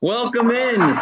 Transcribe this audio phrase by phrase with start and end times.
[0.00, 0.98] Welcome in.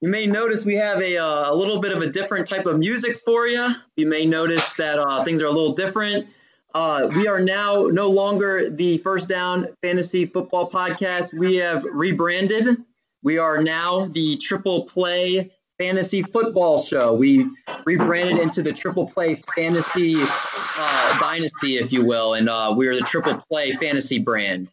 [0.00, 2.78] You may notice we have a, uh, a little bit of a different type of
[2.78, 3.74] music for you.
[3.96, 6.28] You may notice that uh, things are a little different.
[6.74, 11.36] Uh, we are now no longer the First Down Fantasy Football Podcast.
[11.36, 12.76] We have rebranded.
[13.22, 17.14] We are now the Triple Play Fantasy Football Show.
[17.14, 17.46] We
[17.84, 22.94] rebranded into the Triple Play Fantasy uh, Dynasty, if you will, and uh, we are
[22.94, 24.70] the Triple Play Fantasy brand.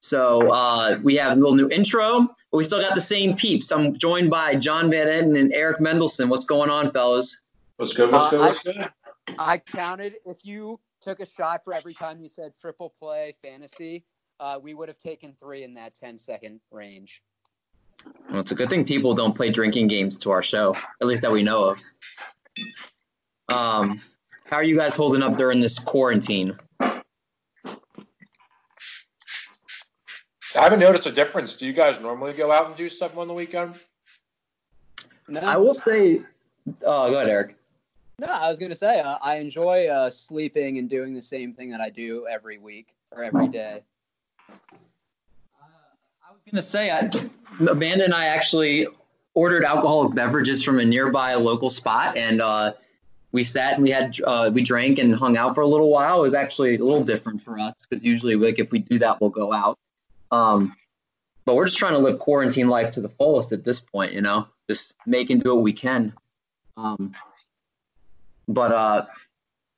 [0.00, 2.20] So uh, we have a little new intro,
[2.50, 3.72] but we still got the same peeps.
[3.72, 6.28] I'm joined by John Van Eden and Eric Mendelson.
[6.28, 7.42] What's going on, fellas?
[7.76, 8.12] What's good?
[8.12, 8.40] What's good?
[8.40, 8.88] What's good?
[9.38, 14.04] I counted if you took a shot for every time you said triple play fantasy,
[14.40, 17.22] uh, we would have taken three in that 10 second range.
[18.30, 21.22] Well, it's a good thing people don't play drinking games to our show, at least
[21.22, 21.82] that we know of.
[23.48, 24.00] Um,
[24.44, 26.56] how are you guys holding up during this quarantine?
[30.58, 31.54] I haven't noticed a difference.
[31.54, 33.74] Do you guys normally go out and do stuff on the weekend?
[35.28, 35.40] No.
[35.40, 36.22] I will say,
[36.82, 37.56] oh, go ahead, Eric.
[38.18, 41.52] No, I was going to say uh, I enjoy uh, sleeping and doing the same
[41.52, 43.82] thing that I do every week or every day.
[44.50, 44.54] Uh,
[46.28, 47.08] I was going to say, I,
[47.70, 48.88] Amanda and I actually
[49.34, 52.72] ordered alcoholic beverages from a nearby local spot, and uh,
[53.30, 56.18] we sat and we had uh, we drank and hung out for a little while.
[56.18, 59.20] It was actually a little different for us because usually, like if we do that,
[59.20, 59.78] we'll go out.
[60.30, 60.74] Um,
[61.44, 64.20] but we're just trying to live quarantine life to the fullest at this point, you
[64.20, 66.12] know, just make and do what we can.
[66.76, 67.14] Um,
[68.46, 69.06] but uh,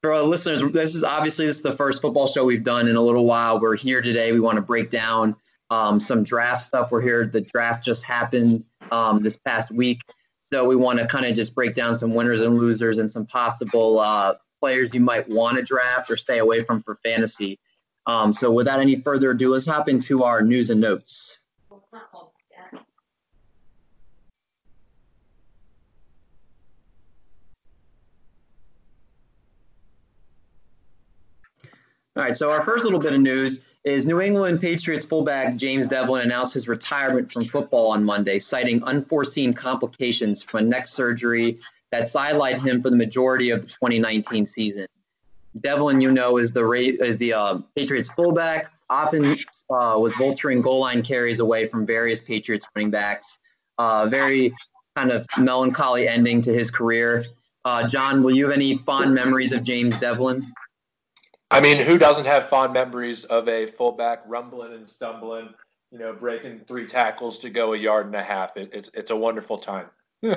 [0.03, 2.97] for our listeners, this is obviously this is the first football show we've done in
[2.97, 3.61] a little while.
[3.61, 4.33] We're here today.
[4.33, 5.37] We want to break down
[5.71, 6.91] um, some draft stuff.
[6.91, 7.27] We're here.
[7.27, 10.01] The draft just happened um, this past week,
[10.51, 13.27] so we want to kind of just break down some winners and losers and some
[13.27, 17.59] possible uh, players you might want to draft or stay away from for fantasy.
[18.07, 21.39] Um, so without any further ado, let's hop into our news and notes.
[32.17, 35.87] All right, so our first little bit of news is New England Patriots fullback James
[35.89, 41.61] Develin announced his retirement from football on Monday, citing unforeseen complications from a neck surgery
[41.93, 44.87] that sidelined him for the majority of the 2019 season.
[45.59, 48.73] Develin, you know, is the is the uh, Patriots fullback.
[48.89, 49.33] Often
[49.71, 53.39] uh, was vulturing goal line carries away from various Patriots running backs.
[53.79, 54.53] Uh, very
[54.97, 57.25] kind of melancholy ending to his career.
[57.65, 60.45] Uh, John, will you have any fond memories of James Develin?
[61.51, 65.49] I mean, who doesn't have fond memories of a fullback rumbling and stumbling,
[65.91, 68.57] you know, breaking three tackles to go a yard and a half?
[68.57, 69.87] It, it's it's a wonderful time.
[70.23, 70.37] uh,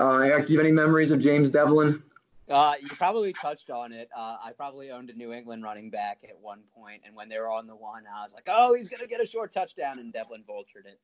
[0.00, 2.02] Eric, do you have any memories of James Develin?
[2.48, 4.08] Uh, you probably touched on it.
[4.16, 7.38] Uh, I probably owned a New England running back at one point, and when they
[7.38, 10.12] were on the one, I was like, "Oh, he's gonna get a short touchdown," and
[10.12, 11.00] Develin vultured it.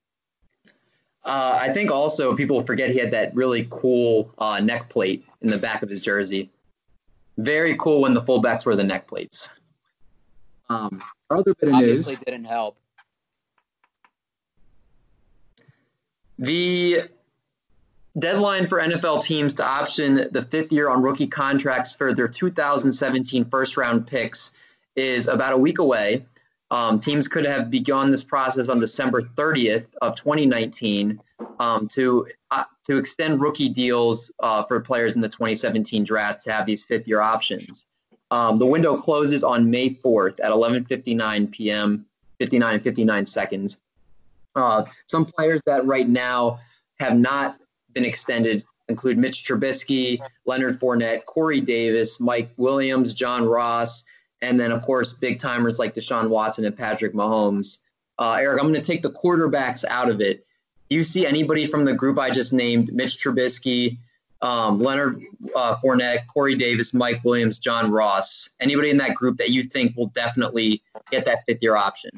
[1.24, 5.48] Uh, I think also people forget he had that really cool uh, neck plate in
[5.48, 6.50] the back of his jersey.
[7.38, 9.48] Very cool when the fullbacks were the neck plates.
[10.68, 12.18] Um, other bit of Obviously news.
[12.24, 12.76] didn't help.
[16.38, 17.02] The
[18.18, 23.44] deadline for NFL teams to option the fifth year on rookie contracts for their 2017
[23.46, 24.52] first round picks
[24.96, 26.26] is about a week away.
[26.70, 31.20] Um, teams could have begun this process on December 30th of 2019
[31.58, 36.52] um, to uh, to extend rookie deals uh, for players in the 2017 draft to
[36.52, 37.86] have these fifth year options.
[38.30, 42.06] Um, the window closes on May 4th at 11:59 p.m.
[42.38, 43.78] 59 and 59 seconds.
[44.54, 46.58] Uh, some players that right now
[46.98, 47.58] have not
[47.92, 54.04] been extended include Mitch Trubisky, Leonard Fournette, Corey Davis, Mike Williams, John Ross,
[54.40, 57.78] and then of course big timers like Deshaun Watson and Patrick Mahomes.
[58.18, 60.46] Uh, Eric, I'm going to take the quarterbacks out of it.
[60.90, 63.96] Do you see anybody from the group I just named, Mitch Trubisky,
[64.42, 65.22] um, Leonard
[65.54, 69.96] uh, Fournette, Corey Davis, Mike Williams, John Ross, anybody in that group that you think
[69.96, 72.10] will definitely get that fifth year option?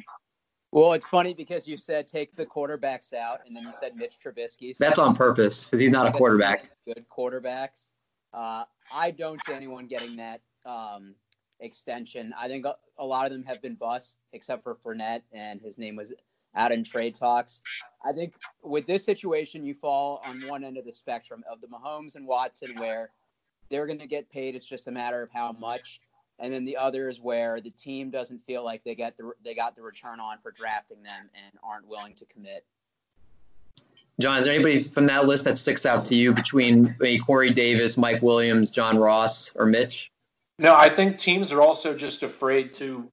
[0.75, 4.16] Well, it's funny because you said take the quarterbacks out, and then you said Mitch
[4.19, 4.75] Trubisky.
[4.75, 6.69] So That's on purpose because he's not a quarterback.
[6.84, 7.91] Good quarterbacks.
[8.33, 11.15] Uh, I don't see anyone getting that um,
[11.60, 12.34] extension.
[12.37, 15.78] I think a, a lot of them have been bust, except for Fournette, and his
[15.78, 16.13] name was
[16.57, 17.63] out in trade talks.
[18.04, 18.34] I think
[18.65, 22.27] with this situation, you fall on one end of the spectrum of the Mahomes and
[22.27, 23.10] Watson, where
[23.71, 24.57] they're going to get paid.
[24.57, 26.01] It's just a matter of how much.
[26.39, 29.77] And then the others where the team doesn't feel like they get the they got
[29.77, 32.65] the return on for drafting them and aren't willing to commit.
[34.21, 36.95] John, is there anybody from that list that sticks out to you between
[37.27, 40.13] Corey Davis, Mike Williams, John Ross, or Mitch?
[40.59, 43.10] No, I think teams are also just afraid to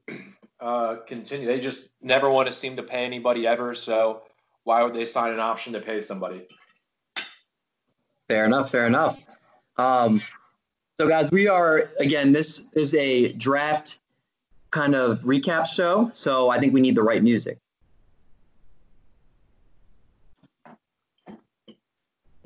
[0.60, 1.48] uh, continue.
[1.48, 3.74] They just never want to seem to pay anybody ever.
[3.74, 4.24] So
[4.64, 6.46] why would they sign an option to pay somebody?
[8.28, 8.70] Fair enough.
[8.70, 9.26] Fair enough.
[9.78, 10.22] Um,
[11.02, 12.32] so, guys, we are again.
[12.32, 13.98] This is a draft
[14.70, 17.58] kind of recap show, so I think we need the right music.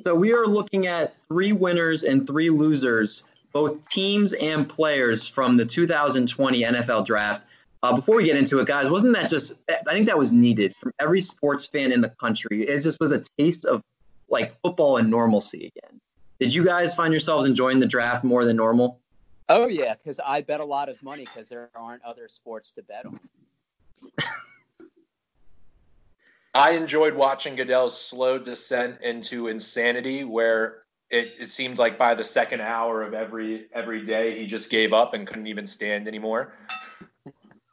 [0.06, 5.58] So we are looking at three winners and three losers, both teams and players from
[5.58, 7.46] the 2020 NFL Draft.
[7.84, 9.52] Uh, before we get into it, guys, wasn't that just?
[9.70, 12.66] I think that was needed from every sports fan in the country.
[12.66, 13.82] It just was a taste of
[14.30, 16.00] like football and normalcy again.
[16.40, 19.00] Did you guys find yourselves enjoying the draft more than normal?
[19.48, 22.82] Oh yeah, because I bet a lot of money because there aren't other sports to
[22.84, 23.20] bet on.
[26.56, 32.24] I enjoyed watching Goodell's slow descent into insanity, where it, it seemed like by the
[32.24, 36.54] second hour of every every day he just gave up and couldn't even stand anymore.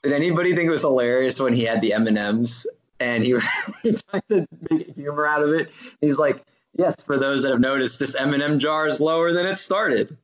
[0.03, 2.67] Did anybody think it was hilarious when he had the M and M's
[2.99, 3.39] and he,
[3.83, 5.71] he tried to make humor out of it?
[6.01, 6.45] He's like,
[6.77, 9.59] "Yes, for those that have noticed, this M and M jar is lower than it
[9.59, 10.17] started."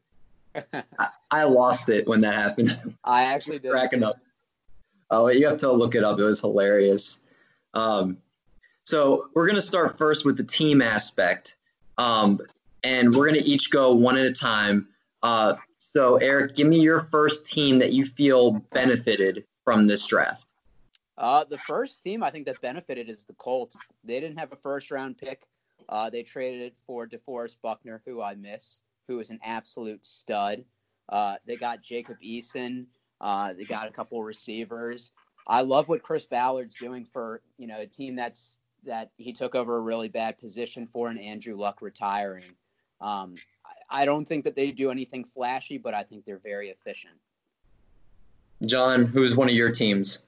[0.54, 2.96] I, I, lost it when that happened.
[3.04, 4.18] I actually did cracking up.
[5.10, 6.18] Oh, you have to look it up.
[6.18, 7.20] It was hilarious.
[7.74, 8.18] Um,
[8.84, 11.56] so we're gonna start first with the team aspect,
[11.98, 12.40] um,
[12.82, 14.88] and we're gonna each go one at a time.
[15.22, 20.46] Uh, so Eric, give me your first team that you feel benefited from this draft?
[21.18, 23.76] Uh, the first team I think that benefited is the Colts.
[24.04, 25.42] They didn't have a first round pick.
[25.88, 30.64] Uh, they traded it for DeForest Buckner, who I miss, who is an absolute stud.
[31.08, 32.86] Uh, they got Jacob Eason.
[33.20, 35.12] Uh, they got a couple receivers.
[35.46, 39.54] I love what Chris Ballard's doing for you know a team that's that he took
[39.54, 42.44] over a really bad position for, and Andrew Luck retiring.
[43.00, 46.68] Um, I, I don't think that they do anything flashy, but I think they're very
[46.68, 47.14] efficient.
[48.66, 50.20] John, who's one of your teams?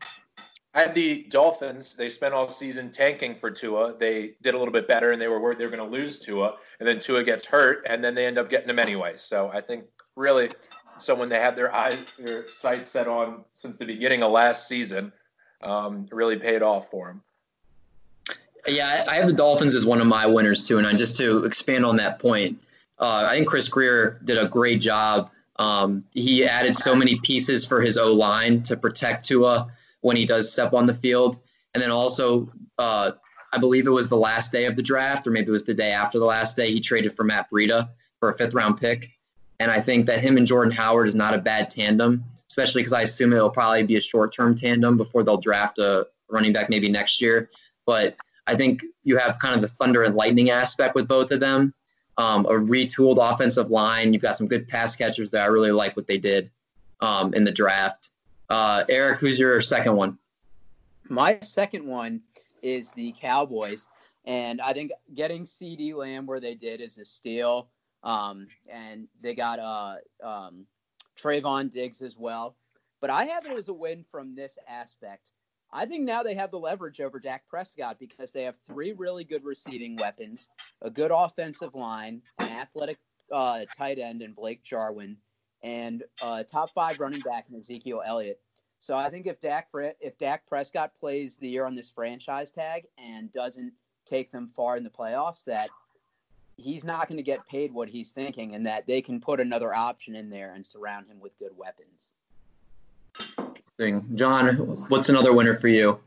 [0.72, 1.94] Had the Dolphins.
[1.94, 3.94] They spent all season tanking for Tua.
[3.98, 6.18] They did a little bit better, and they were worried they were going to lose
[6.18, 6.56] Tua.
[6.78, 9.14] And then Tua gets hurt, and then they end up getting him anyway.
[9.16, 9.84] So I think
[10.14, 10.50] really,
[10.98, 15.12] someone they had their eyes, their sights set on since the beginning of last season,
[15.62, 17.22] um, really paid off for him.
[18.66, 20.78] Yeah, I have the Dolphins as one of my winners too.
[20.78, 22.60] And I, just to expand on that point,
[22.98, 25.30] uh, I think Chris Grier did a great job
[25.60, 29.70] um, he added so many pieces for his O line to protect Tua
[30.00, 31.38] when he does step on the field.
[31.74, 33.12] And then also, uh,
[33.52, 35.74] I believe it was the last day of the draft, or maybe it was the
[35.74, 37.88] day after the last day, he traded for Matt Breida
[38.18, 39.10] for a fifth round pick.
[39.58, 42.92] And I think that him and Jordan Howard is not a bad tandem, especially because
[42.92, 46.70] I assume it'll probably be a short term tandem before they'll draft a running back
[46.70, 47.50] maybe next year.
[47.84, 48.16] But
[48.46, 51.74] I think you have kind of the thunder and lightning aspect with both of them
[52.20, 54.12] um, a retooled offensive line.
[54.12, 56.50] You've got some good pass catchers that I really like what they did
[57.00, 58.10] um, in the draft.
[58.50, 60.18] Uh, Eric, who's your second one?
[61.08, 62.20] My second one
[62.62, 63.86] is the Cowboys.
[64.24, 67.68] And I think getting CeeDee Lamb where they did is a steal.
[68.02, 70.66] Um, and they got uh, um,
[71.20, 72.56] Trevon Diggs as well.
[73.00, 75.30] But I have it as a win from this aspect.
[75.72, 79.22] I think now they have the leverage over Dak Prescott because they have three really
[79.22, 80.48] good receiving weapons,
[80.82, 82.98] a good offensive line, an athletic
[83.30, 85.16] uh, tight end and Blake Jarwin,
[85.62, 88.40] and a top five running back in Ezekiel Elliott.
[88.78, 89.68] So I think if Dak
[90.00, 93.72] if Dak Prescott plays the year on this franchise tag and doesn't
[94.06, 95.68] take them far in the playoffs, that
[96.56, 99.74] he's not going to get paid what he's thinking, and that they can put another
[99.74, 102.12] option in there and surround him with good weapons.
[104.14, 104.56] John,
[104.88, 105.98] what's another winner for you?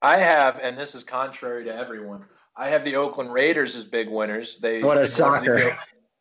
[0.00, 2.24] I have, and this is contrary to everyone.
[2.56, 4.58] I have the Oakland Raiders as big winners.
[4.58, 5.58] They what a shocker!
[5.58, 5.72] Go,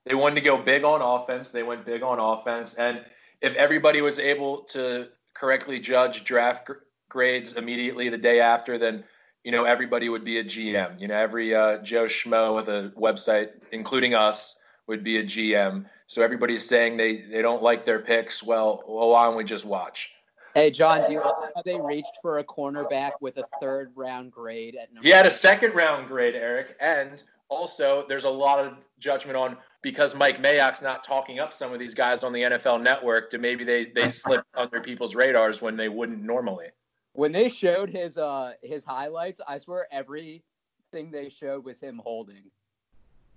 [0.07, 1.49] they wanted to go big on offense.
[1.49, 3.03] They went big on offense, and
[3.41, 6.73] if everybody was able to correctly judge draft gr-
[7.09, 9.03] grades immediately the day after, then
[9.43, 10.99] you know everybody would be a GM.
[10.99, 14.55] You know, every uh, Joe Schmo with a website, including us,
[14.87, 15.85] would be a GM.
[16.07, 18.41] So everybody's saying they they don't like their picks.
[18.41, 20.11] Well, well why don't we just watch?
[20.55, 24.31] Hey, John, do you know how they reached for a cornerback with a third round
[24.31, 25.07] grade at number?
[25.07, 29.57] He had a second round grade, Eric, and also there's a lot of judgment on
[29.81, 33.37] because Mike Mayock's not talking up some of these guys on the NFL Network to
[33.37, 36.67] maybe they they slip under people's radars when they wouldn't normally.
[37.13, 42.43] When they showed his uh his highlights, I swear everything they showed was him holding.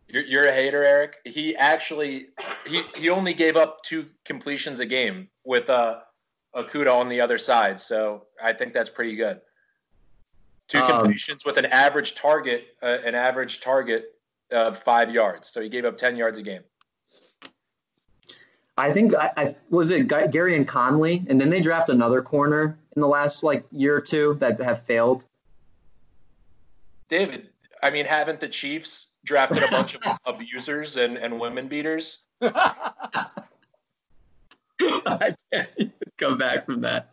[0.09, 1.17] You're, you're a hater, Eric.
[1.25, 2.29] He actually
[2.67, 6.01] he he only gave up two completions a game with uh
[6.55, 7.79] Okudah on the other side.
[7.79, 9.41] So I think that's pretty good.
[10.69, 14.15] Two um, completions with an average target, uh, an average target
[14.53, 15.49] of five yards.
[15.49, 16.63] So he gave up ten yards a game.
[18.77, 23.01] I think I, I was it Gareon Conley, and then they draft another corner in
[23.01, 25.27] the last like year or two that have failed.
[27.09, 27.51] David,
[27.83, 32.19] I mean, haven't the Chiefs drafted a bunch of abusers and, and women beaters?
[32.41, 33.27] I
[35.53, 37.11] can't come back from that.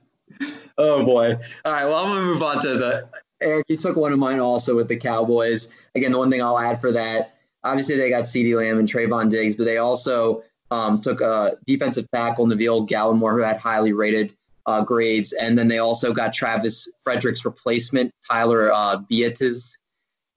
[0.78, 1.38] Oh boy!
[1.66, 3.10] All right, well, I'm gonna move on to the
[3.42, 3.66] Eric.
[3.70, 5.70] You took one of mine also with the Cowboys.
[5.96, 9.30] Again, the one thing I'll add for that, obviously they got CeeDee Lamb and Trevon
[9.30, 14.36] Diggs, but they also um, took a defensive tackle, Neville Gallimore, who had highly rated
[14.66, 15.34] uh, grades.
[15.34, 19.02] And then they also got Travis Frederick's replacement, Tyler uh,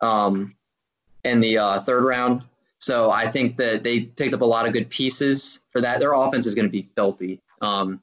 [0.00, 0.54] um,
[1.24, 2.42] in the uh, third round.
[2.78, 6.00] So I think that they picked up a lot of good pieces for that.
[6.00, 7.38] Their offense is going to be filthy.
[7.60, 8.02] Um,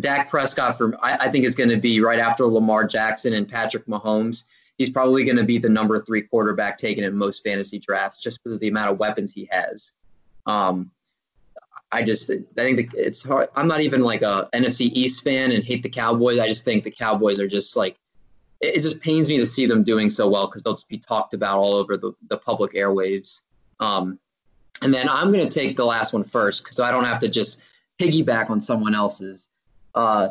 [0.00, 3.48] Dak Prescott, for I, I think, is going to be right after Lamar Jackson and
[3.48, 4.44] Patrick Mahomes.
[4.76, 8.42] He's probably going to be the number three quarterback taken in most fantasy drafts just
[8.42, 9.92] because of the amount of weapons he has.
[10.46, 10.90] Um,
[11.92, 13.48] I just I think it's hard.
[13.54, 16.40] I'm not even like a NFC East fan and hate the Cowboys.
[16.40, 17.96] I just think the Cowboys are just like
[18.60, 20.98] it, it just pains me to see them doing so well because they'll just be
[20.98, 23.42] talked about all over the, the public airwaves.
[23.78, 24.18] Um,
[24.82, 27.28] and then I'm going to take the last one first because I don't have to
[27.28, 27.62] just
[28.00, 29.48] piggyback on someone else's.
[29.94, 30.30] Uh,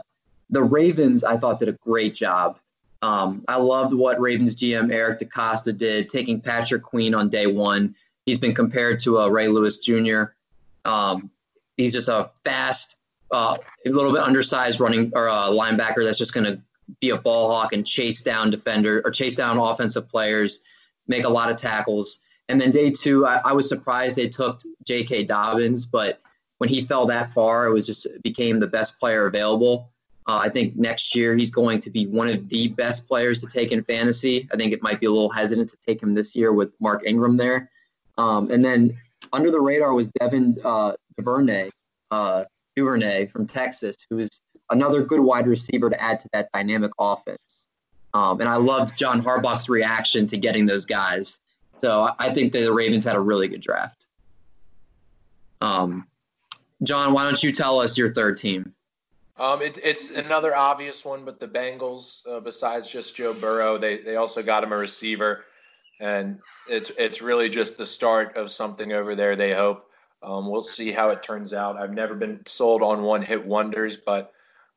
[0.50, 2.60] the Ravens, I thought, did a great job.
[3.01, 7.96] Um, I loved what Ravens GM Eric DeCosta did, taking Patrick Queen on day one.
[8.25, 10.24] He's been compared to uh, Ray Lewis Jr.
[10.86, 11.29] Um,
[11.75, 12.98] he's just a fast,
[13.32, 16.62] uh, a little bit undersized running or a linebacker that's just going to
[17.01, 20.60] be a ball hawk and chase down defender or chase down offensive players,
[21.08, 22.20] make a lot of tackles.
[22.48, 25.25] And then day two, I, I was surprised they took J.K.
[25.25, 26.22] Dobbins, but
[26.63, 29.89] when he fell that far, it was just became the best player available.
[30.27, 33.48] Uh, I think next year he's going to be one of the best players to
[33.48, 34.48] take in fantasy.
[34.50, 37.05] I think it might be a little hesitant to take him this year with Mark
[37.05, 37.70] Ingram there.
[38.17, 38.98] Um, and then
[39.34, 41.70] under the radar was Devin uh, Duvernay,
[42.12, 42.46] uh,
[42.77, 44.29] Duvernay from Texas, who is
[44.70, 47.67] another good wide receiver to add to that dynamic offense.
[48.13, 51.39] Um, and I loved John Harbaugh's reaction to getting those guys.
[51.79, 54.05] So I think the Ravens had a really good draft.
[55.60, 56.08] Um,
[56.83, 58.73] John, why don't you tell us your third team?
[59.37, 63.97] Um, it, it's another obvious one, but the Bengals, uh, besides just Joe Burrow, they
[63.97, 65.45] they also got him a receiver,
[65.99, 69.35] and it's it's really just the start of something over there.
[69.35, 69.89] They hope.
[70.21, 71.77] Um, we'll see how it turns out.
[71.77, 74.31] I've never been sold on one hit wonders, but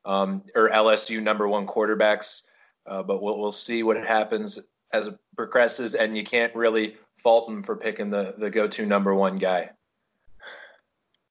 [0.04, 2.42] um, or LSU number one quarterbacks,
[2.86, 4.58] uh, but we'll we'll see what happens
[4.92, 5.94] as it progresses.
[5.94, 9.70] And you can't really fault them for picking the the go to number one guy.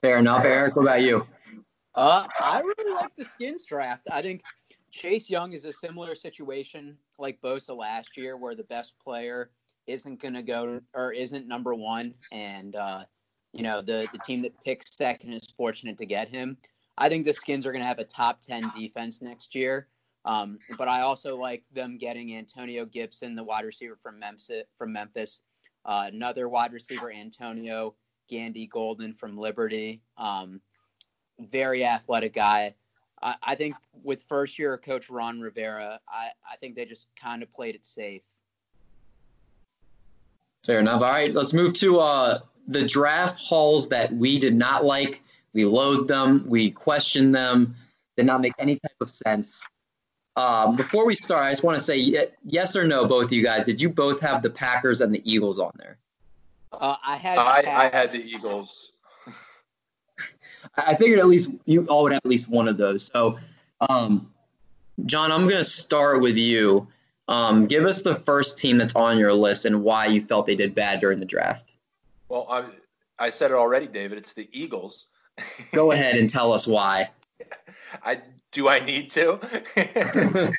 [0.01, 0.75] Fair enough, Eric.
[0.75, 1.25] What about you?
[1.95, 4.07] Uh, I really like the Skins draft.
[4.11, 4.41] I think
[4.91, 9.51] Chase Young is a similar situation like Bosa last year, where the best player
[9.87, 13.05] isn't going to go or isn't number one, and uh,
[13.55, 16.57] you know, the, the team that picks second is fortunate to get him.
[16.97, 19.87] I think the Skins are going to have a top 10 defense next year.
[20.25, 24.91] Um, but I also like them getting Antonio Gibson, the wide receiver from Memphis, from
[24.91, 25.41] Memphis.
[25.85, 27.95] Uh, another wide receiver, Antonio
[28.27, 30.01] Gandy Golden from Liberty.
[30.17, 30.61] Um,
[31.39, 32.75] very athletic guy.
[33.21, 37.43] I, I, think with first year coach Ron Rivera, I, I think they just kind
[37.43, 38.21] of played it safe.
[40.65, 41.01] Fair enough.
[41.01, 45.21] All right, let's move to uh, the draft hauls that we did not like.
[45.53, 47.75] We load them, we question them,
[48.17, 49.65] did not make any type of sense.
[50.35, 53.41] Um, before we start, I just want to say yes or no, both of you
[53.41, 53.65] guys.
[53.65, 55.97] Did you both have the Packers and the Eagles on there?
[56.71, 57.37] Uh, I had.
[57.37, 58.91] I, I had the Eagles.
[60.77, 63.05] I figured at least you all would have at least one of those.
[63.05, 63.37] So,
[63.89, 64.31] um,
[65.05, 66.87] John, I'm going to start with you.
[67.27, 70.55] Um, give us the first team that's on your list and why you felt they
[70.55, 71.73] did bad during the draft.
[72.29, 72.65] Well, I,
[73.19, 74.17] I said it already, David.
[74.17, 75.07] It's the Eagles.
[75.71, 77.09] Go ahead and tell us why.
[78.03, 78.67] I do.
[78.67, 79.39] I need to.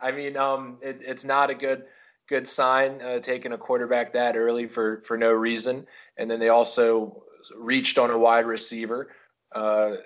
[0.00, 1.84] I mean, um, it, it's not a good
[2.30, 6.48] good sign uh, taking a quarterback that early for for no reason, and then they
[6.48, 7.24] also
[7.56, 9.08] reached on a wide receiver.
[9.52, 9.96] Uh,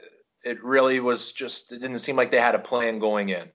[0.42, 1.70] it really was just.
[1.70, 3.48] It didn't seem like they had a plan going in.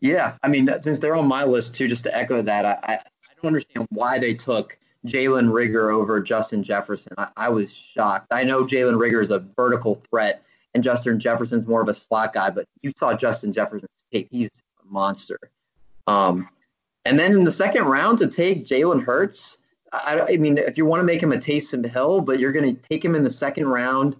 [0.00, 3.00] Yeah, I mean, since they're on my list too, just to echo that, I, I
[3.36, 7.12] don't understand why they took Jalen Reagor over Justin Jefferson.
[7.18, 8.28] I, I was shocked.
[8.30, 10.42] I know Jalen Reagor is a vertical threat,
[10.74, 14.28] and Justin Jefferson's more of a slot guy, but you saw Justin Jefferson's tape.
[14.30, 14.50] He's
[14.82, 15.38] a monster.
[16.06, 16.48] Um,
[17.04, 19.58] and then in the second round to take Jalen Hurts,
[19.92, 22.74] I, I, mean, if you want to make him a Taysom Hill, but you're going
[22.74, 24.16] to take him in the second round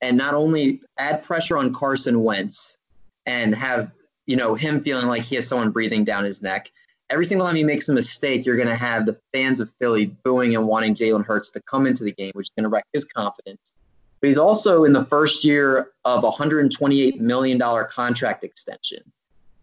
[0.00, 2.76] and not only add pressure on Carson Wentz
[3.24, 3.90] and have
[4.26, 6.70] you know him feeling like he has someone breathing down his neck,
[7.10, 10.06] every single time he makes a mistake, you're going to have the fans of Philly
[10.06, 12.86] booing and wanting Jalen Hurts to come into the game, which is going to wreck
[12.92, 13.74] his confidence.
[14.20, 19.00] but he's also in the first year of a $128 million contract extension.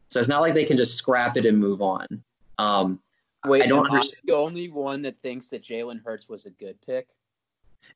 [0.08, 2.24] So it's not like they can just scrap it and move on.
[2.58, 3.00] Um,
[3.46, 4.22] Wait, I don't understand.
[4.26, 7.10] the only one that thinks that Jalen Hurts was a good pick.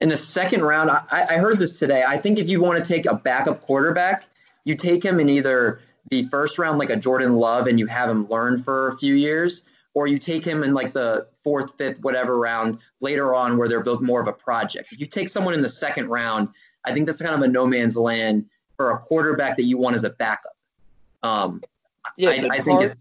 [0.02, 2.04] In the second round, I, I heard this today.
[2.06, 4.26] I think if you want to take a backup quarterback,
[4.66, 8.10] you take him in either the first round, like a Jordan Love, and you have
[8.10, 12.02] him learn for a few years, or you take him in like the fourth, fifth,
[12.02, 14.92] whatever round later on where they're built more of a project.
[14.92, 16.50] If you take someone in the second round,
[16.86, 18.46] I think that's kind of a no man's land
[18.76, 20.56] for a quarterback that you want as a backup.
[21.24, 21.64] Um,
[22.18, 22.94] yeah, I, I think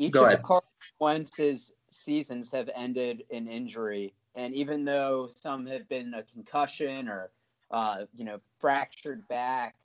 [0.00, 0.42] each of ahead.
[0.42, 0.60] the
[0.98, 7.30] Wentz's seasons have ended in injury, and even though some have been a concussion or
[7.70, 9.76] uh, you know fractured back,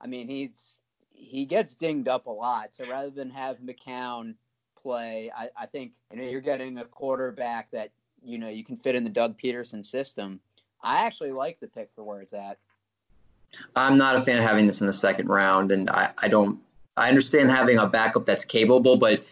[0.00, 2.74] I mean he's he gets dinged up a lot.
[2.74, 4.34] So rather than have McCown
[4.80, 7.90] play, I, I think you know you're getting a quarterback that
[8.22, 10.40] you know you can fit in the Doug Pederson system.
[10.82, 12.58] I actually like the pick for where it's at.
[13.74, 16.60] I'm not a fan of having this in the second round, and I, I don't.
[16.96, 19.24] I understand having a backup that's capable, but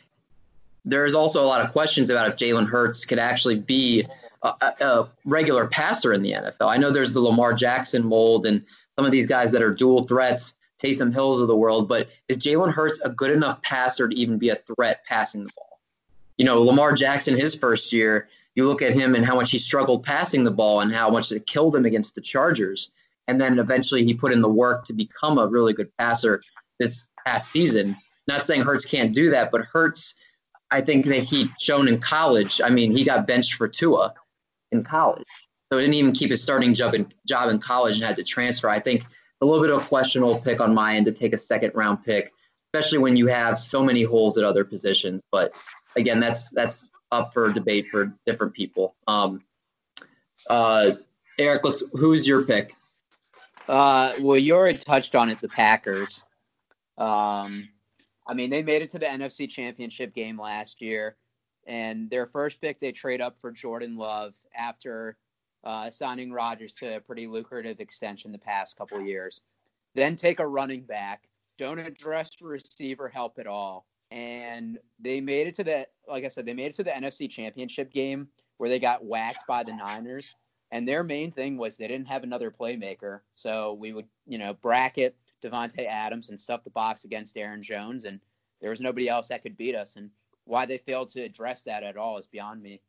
[0.86, 4.06] there's also a lot of questions about if Jalen Hurts could actually be
[4.42, 4.48] a,
[4.80, 6.70] a, regular passer in the NFL.
[6.70, 8.64] I know there's the Lamar Jackson mold and
[8.96, 12.38] some of these guys that are dual threats, Taysom Hills of the world, but is
[12.38, 15.80] Jalen Hurts a good enough passer to even be a threat passing the ball?
[16.38, 19.58] You know, Lamar Jackson, his first year, you look at him and how much he
[19.58, 22.90] struggled passing the ball and how much it killed him against the Chargers.
[23.26, 26.42] And then eventually he put in the work to become a really good passer
[26.78, 27.96] this past season.
[28.28, 30.14] Not saying Hurts can't do that, but Hurts–
[30.70, 32.60] I think that he shown in college.
[32.64, 34.14] I mean, he got benched for Tua
[34.72, 35.26] in college,
[35.70, 38.24] so he didn't even keep his starting job in job in college and had to
[38.24, 38.68] transfer.
[38.68, 39.04] I think
[39.40, 42.02] a little bit of a questionable pick on my end to take a second round
[42.04, 42.32] pick,
[42.74, 45.22] especially when you have so many holes at other positions.
[45.30, 45.54] But
[45.96, 48.96] again, that's that's up for debate for different people.
[49.06, 49.42] Um,
[50.48, 50.92] uh,
[51.38, 51.82] Eric, let's.
[51.92, 52.74] Who's your pick?
[53.68, 55.40] Uh, well, you already touched on it.
[55.40, 56.24] The Packers.
[56.98, 57.68] Um,
[58.26, 61.16] I mean, they made it to the NFC Championship game last year,
[61.66, 65.16] and their first pick they trade up for Jordan Love after
[65.64, 69.42] uh, signing Rodgers to a pretty lucrative extension the past couple years.
[69.94, 75.54] Then take a running back, don't address receiver help at all, and they made it
[75.54, 78.78] to the like I said, they made it to the NFC Championship game where they
[78.78, 80.34] got whacked by the Niners.
[80.72, 84.54] And their main thing was they didn't have another playmaker, so we would, you know,
[84.54, 88.20] bracket Davante Adams and stuff the box against Aaron Jones, and
[88.60, 89.96] there was nobody else that could beat us.
[89.96, 90.10] And
[90.44, 92.80] why they failed to address that at all is beyond me.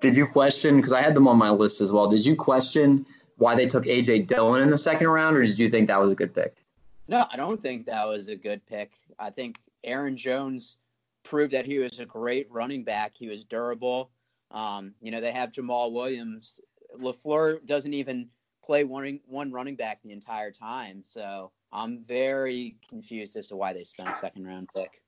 [0.00, 0.76] Did you question?
[0.76, 2.08] Because I had them on my list as well.
[2.08, 5.70] Did you question why they took AJ Dillon in the second round, or did you
[5.70, 6.62] think that was a good pick?
[7.08, 8.92] No, I don't think that was a good pick.
[9.18, 10.78] I think Aaron Jones
[11.24, 13.12] proved that he was a great running back.
[13.14, 14.10] He was durable.
[14.50, 16.60] Um, you know, they have Jamaal Williams.
[16.98, 18.28] LaFleur doesn't even
[18.64, 21.02] play one one running back the entire time.
[21.04, 25.02] So I'm very confused as to why they spent a second round pick.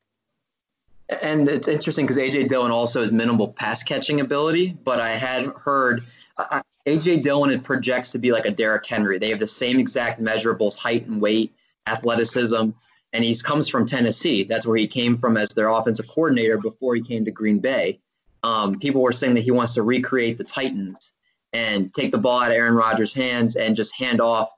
[1.23, 5.47] And it's interesting because AJ Dillon also has minimal pass catching ability, but I had
[5.47, 6.05] heard
[6.39, 9.19] uh, AJ Dillon projects to be like a Derrick Henry.
[9.19, 11.55] They have the same exact measurables, height and weight,
[11.87, 12.71] athleticism,
[13.13, 14.45] and he comes from Tennessee.
[14.45, 18.01] That's where he came from as their offensive coordinator before he came to Green Bay.
[18.43, 21.13] Um, people were saying that he wants to recreate the Titans
[21.55, 24.51] and take the ball out of Aaron Rodgers' hands and just hand off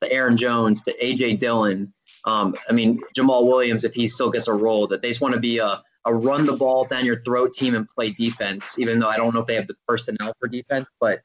[0.00, 1.92] to Aaron Jones to AJ Dillon.
[2.24, 5.34] Um, I mean, Jamaal Williams, if he still gets a role, that they just want
[5.34, 8.98] to be a, a run the ball down your throat team and play defense, even
[8.98, 10.86] though I don't know if they have the personnel for defense.
[11.00, 11.20] But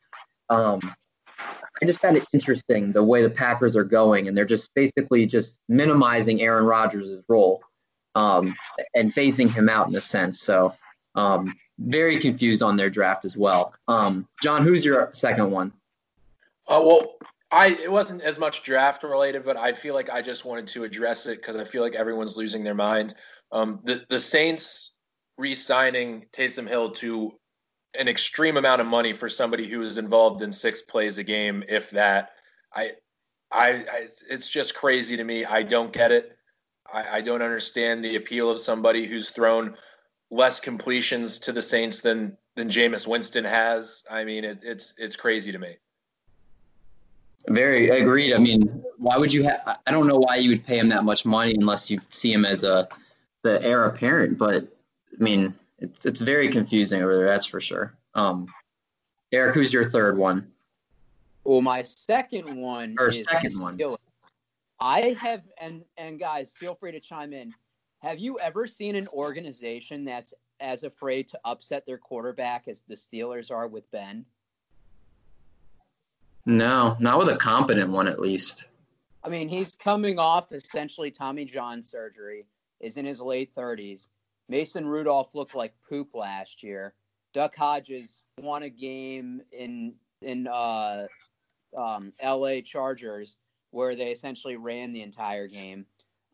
[0.50, 0.80] um,
[1.40, 5.26] I just found it interesting the way the Packers are going, and they're just basically
[5.26, 7.62] just minimizing Aaron Rodgers' role
[8.16, 8.56] um,
[8.96, 10.42] and phasing him out in a sense.
[10.42, 10.74] So
[11.16, 13.74] um, very confused on their draft as well.
[13.88, 15.72] Um, John, who's your second one?
[16.68, 17.16] Uh, well,
[17.52, 20.84] I it wasn't as much draft related, but I feel like I just wanted to
[20.84, 23.16] address it because I feel like everyone's losing their mind.
[23.52, 24.92] Um, the the Saints
[25.38, 27.32] re-signing Taysom Hill to
[27.98, 31.64] an extreme amount of money for somebody who is involved in six plays a game,
[31.68, 32.32] if that.
[32.74, 32.92] I,
[33.52, 35.46] I, I it's just crazy to me.
[35.46, 36.38] I don't get it.
[36.92, 39.76] I, I don't understand the appeal of somebody who's thrown
[40.32, 44.04] less completions to the Saints than than Jameis Winston has.
[44.10, 45.78] I mean, it, it's it's crazy to me.
[47.48, 48.34] Very agreed.
[48.34, 49.80] I mean, why would you have?
[49.86, 52.46] I don't know why you would pay him that much money unless you see him
[52.46, 52.88] as a
[53.44, 54.38] the heir apparent.
[54.38, 54.64] But
[55.20, 57.28] I mean, it's it's very confusing over there.
[57.28, 57.94] That's for sure.
[58.14, 58.48] Um,
[59.32, 60.52] Eric, who's your third one?
[61.44, 63.80] Well, my second one or second one.
[64.82, 67.54] I have and and guys, feel free to chime in.
[68.00, 72.96] Have you ever seen an organization that's as afraid to upset their quarterback as the
[72.96, 74.26] Steelers are with Ben?
[76.46, 78.66] No, not with a competent one at least.
[79.24, 82.46] I mean, he's coming off essentially Tommy John surgery,
[82.80, 84.08] is in his late 30s.
[84.48, 86.94] Mason Rudolph looked like poop last year.
[87.34, 91.06] Duck Hodges won a game in in uh,
[91.78, 92.62] um, L.A.
[92.62, 93.38] Chargers
[93.72, 95.86] where they essentially ran the entire game.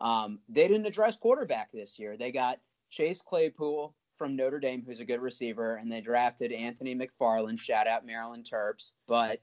[0.02, 2.18] Um, they didn't address quarterback this year.
[2.18, 6.96] They got Chase Claypool from Notre Dame, who's a good receiver, and they drafted Anthony
[6.96, 7.60] McFarland.
[7.60, 8.94] Shout out Maryland Terps.
[9.08, 9.42] But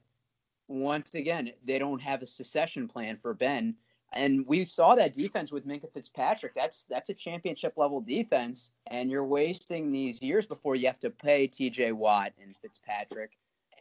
[0.67, 3.75] once again, they don't have a succession plan for Ben.
[4.13, 6.53] And we saw that defense with Minkah Fitzpatrick.
[6.53, 11.09] That's that's a championship level defense, and you're wasting these years before you have to
[11.09, 11.93] pay T.J.
[11.93, 13.31] Watt and Fitzpatrick.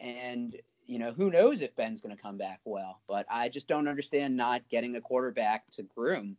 [0.01, 0.57] And
[0.87, 3.03] you know who knows if Ben's going to come back well.
[3.07, 6.39] But I just don't understand not getting a quarterback to groom.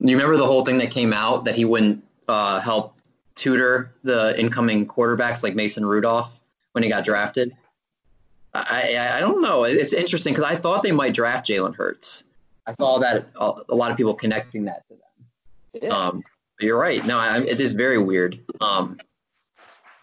[0.00, 2.96] You remember the whole thing that came out that he wouldn't uh, help
[3.34, 6.40] tutor the incoming quarterbacks like Mason Rudolph
[6.72, 7.54] when he got drafted.
[8.54, 9.64] I, I, I don't know.
[9.64, 12.24] It's interesting because I thought they might draft Jalen Hurts.
[12.66, 15.82] I saw that a lot of people connecting that to them.
[15.82, 15.88] Yeah.
[15.90, 16.24] Um,
[16.60, 17.04] you're right.
[17.06, 18.38] No, I, it is very weird.
[18.60, 18.98] Um,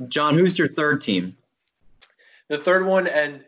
[0.08, 1.36] John, who's your third team?
[2.50, 3.44] The third one, and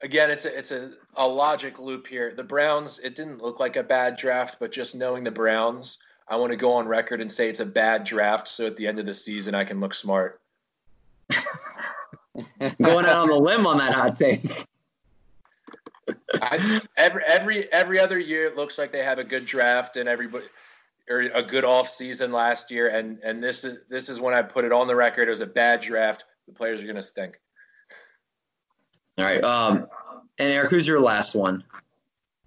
[0.00, 2.34] again, it's a it's a, a logic loop here.
[2.34, 2.98] The Browns.
[3.00, 6.56] It didn't look like a bad draft, but just knowing the Browns, I want to
[6.56, 8.48] go on record and say it's a bad draft.
[8.48, 10.40] So at the end of the season, I can look smart.
[12.80, 14.66] Going out on a limb on that hot take.
[16.34, 20.08] I, every every every other year, it looks like they have a good draft and
[20.08, 20.46] everybody
[21.08, 24.42] or a good off season last year, and and this is this is when I
[24.42, 25.28] put it on the record.
[25.28, 26.24] It was a bad draft.
[26.46, 27.40] The players are going to stink.
[29.18, 29.42] All right.
[29.42, 29.88] Um,
[30.38, 31.64] and Eric, who's your last one?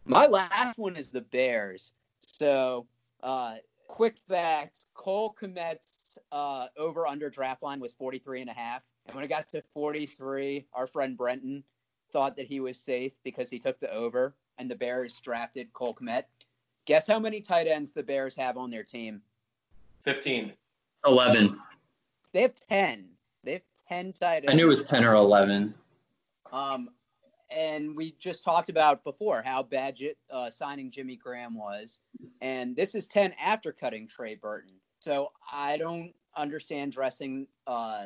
[0.05, 1.91] My last one is the Bears.
[2.21, 2.87] So,
[3.21, 3.55] uh,
[3.87, 8.83] quick fact: Cole Kmet's uh, over under draft line was 43 and a half.
[9.05, 11.63] And when it got to 43, our friend Brenton
[12.13, 15.95] thought that he was safe because he took the over, and the Bears drafted Cole
[15.95, 16.23] Kmet.
[16.85, 19.21] Guess how many tight ends the Bears have on their team?
[20.03, 20.53] 15.
[21.05, 21.59] 11.
[22.31, 23.05] They have 10.
[23.43, 24.53] They have 10 tight ends.
[24.53, 25.73] I knew it was 10 or 11.
[26.51, 26.89] Um,
[27.49, 31.99] and we just talked about before how bad uh, signing Jimmy Graham was.
[32.41, 34.73] And this is 10 after cutting Trey Burton.
[34.99, 38.05] So I don't understand dressing uh,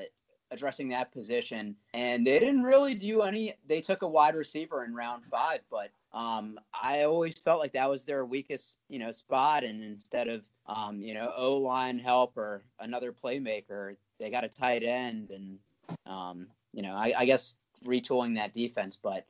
[0.52, 1.76] addressing that position.
[1.94, 3.54] And they didn't really do any.
[3.68, 7.90] They took a wide receiver in round five, but um, I always felt like that
[7.90, 9.64] was their weakest, you know, spot.
[9.64, 14.50] And instead of, um, you know, O line help or another playmaker, they got a
[14.50, 15.60] tight end, and
[16.06, 18.98] um, you know, I, I guess retooling that defense.
[19.02, 19.26] But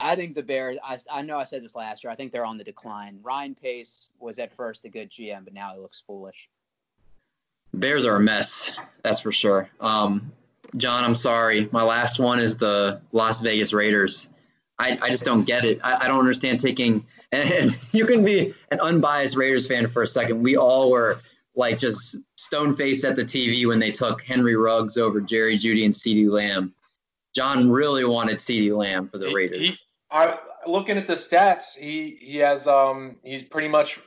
[0.00, 0.78] I think the Bears.
[0.84, 2.10] I, I know I said this last year.
[2.10, 3.18] I think they're on the decline.
[3.22, 6.48] Ryan Pace was at first a good GM, but now he looks foolish.
[7.74, 8.76] Bears are a mess.
[9.02, 9.68] That's for sure.
[9.80, 10.32] Um,
[10.76, 11.68] John, I'm sorry.
[11.72, 14.30] My last one is the Las Vegas Raiders.
[14.78, 15.80] I, I just don't get it.
[15.82, 20.02] I, I don't understand taking, and, and, you can be an unbiased Raiders fan for
[20.02, 20.42] a second.
[20.42, 21.20] We all were
[21.54, 25.84] like just stone faced at the TV when they took Henry Ruggs over Jerry Jeudy
[25.86, 26.74] and CeeDee Lamb.
[27.36, 29.58] John really wanted CeeDee Lamb for the Raiders.
[29.58, 29.76] He, he,
[30.10, 34.00] I, looking at the stats, he he has um he's pretty much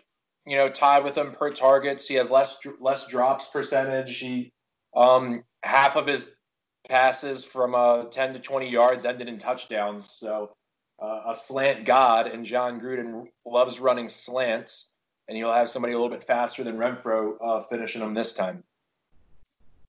[0.48, 2.08] you know tied with him per targets.
[2.08, 4.18] He has less less drops percentage.
[4.18, 4.52] He
[4.96, 6.32] um half of his
[6.90, 10.12] passes from uh, 10 to 20 yards ended in touchdowns.
[10.12, 10.52] So
[11.00, 14.92] uh, a slant god, and Jon Gruden loves running slants,
[15.28, 18.64] and you'll have somebody a little bit faster than Renfrow uh, finishing them this time.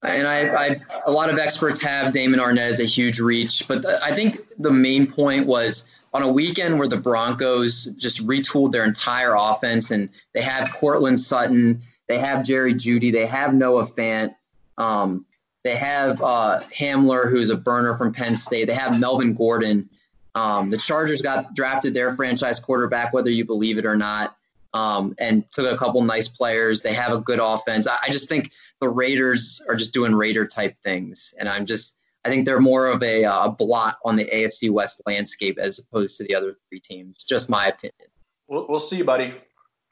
[0.02, 3.82] And I, I, a lot of experts have Damon Arnette as a huge reach, but
[3.82, 5.84] the, I think the main point was
[6.14, 11.20] on a weekend where the Broncos just retooled their entire offense, and they have Courtland
[11.20, 14.34] Sutton, they have Jerry Jeudy, they have Noah Fant.
[14.78, 15.26] Um,
[15.62, 18.64] they have uh, Hamler, who's a burner from Penn State.
[18.64, 19.90] They have Melvin Gordon.
[20.34, 24.36] Um, the Chargers got drafted their franchise quarterback, whether you believe it or not,
[24.74, 26.82] um, and took a couple nice players.
[26.82, 27.86] They have a good offense.
[27.86, 31.96] I, I, just think the Raiders are just doing Raider type things, and I'm just
[32.24, 35.78] I think they're more of a, uh, a blot on the AFC West landscape as
[35.78, 37.24] opposed to the other three teams.
[37.24, 38.08] Just my opinion.
[38.46, 39.34] We'll, we'll see, buddy.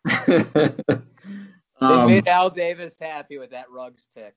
[0.27, 0.43] they
[1.81, 4.35] um, made Al Davis happy with that Ruggs pick.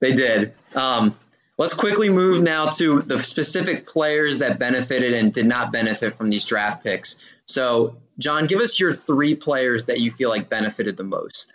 [0.00, 0.54] They did.
[0.74, 1.16] Um,
[1.62, 6.28] let's quickly move now to the specific players that benefited and did not benefit from
[6.28, 7.18] these draft picks.
[7.44, 11.54] So, John, give us your three players that you feel like benefited the most.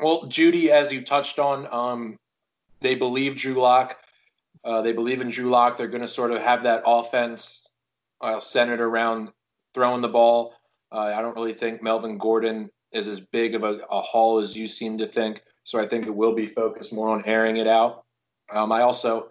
[0.00, 2.18] Well, Jeudy, as you touched on, um,
[2.80, 3.96] they believe Drew Lock.
[4.62, 5.78] Uh, they believe in Drew Lock.
[5.78, 7.70] They're going to sort of have that offense
[8.20, 9.30] uh, centered around
[9.72, 10.52] throwing the ball.
[10.92, 14.54] Uh, I don't really think Melvin Gordon is as big of a, a haul as
[14.54, 15.40] you seem to think.
[15.64, 18.05] So I think it will be focused more on airing it out.
[18.52, 19.30] Um, I also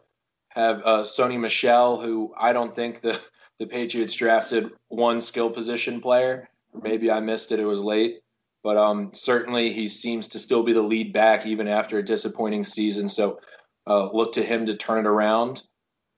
[0.50, 3.20] have uh, Sony Michel, who I don't think the
[3.60, 6.50] the Patriots drafted one skill position player.
[6.82, 8.22] Maybe I missed it; it was late.
[8.64, 12.64] But um, certainly, he seems to still be the lead back even after a disappointing
[12.64, 13.08] season.
[13.08, 13.40] So
[13.88, 15.62] uh, look to him to turn it around.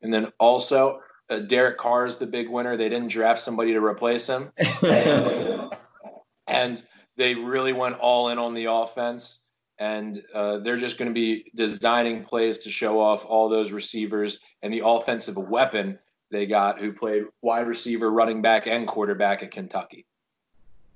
[0.01, 2.77] And then also, uh, Derek Carr is the big winner.
[2.77, 5.71] They didn't draft somebody to replace him, and,
[6.47, 6.83] and
[7.17, 9.39] they really went all in on the offense.
[9.80, 14.40] And uh, they're just going to be designing plays to show off all those receivers
[14.63, 16.00] and the offensive weapon
[16.32, 20.06] they got, who played wide receiver, running back, and quarterback at Kentucky.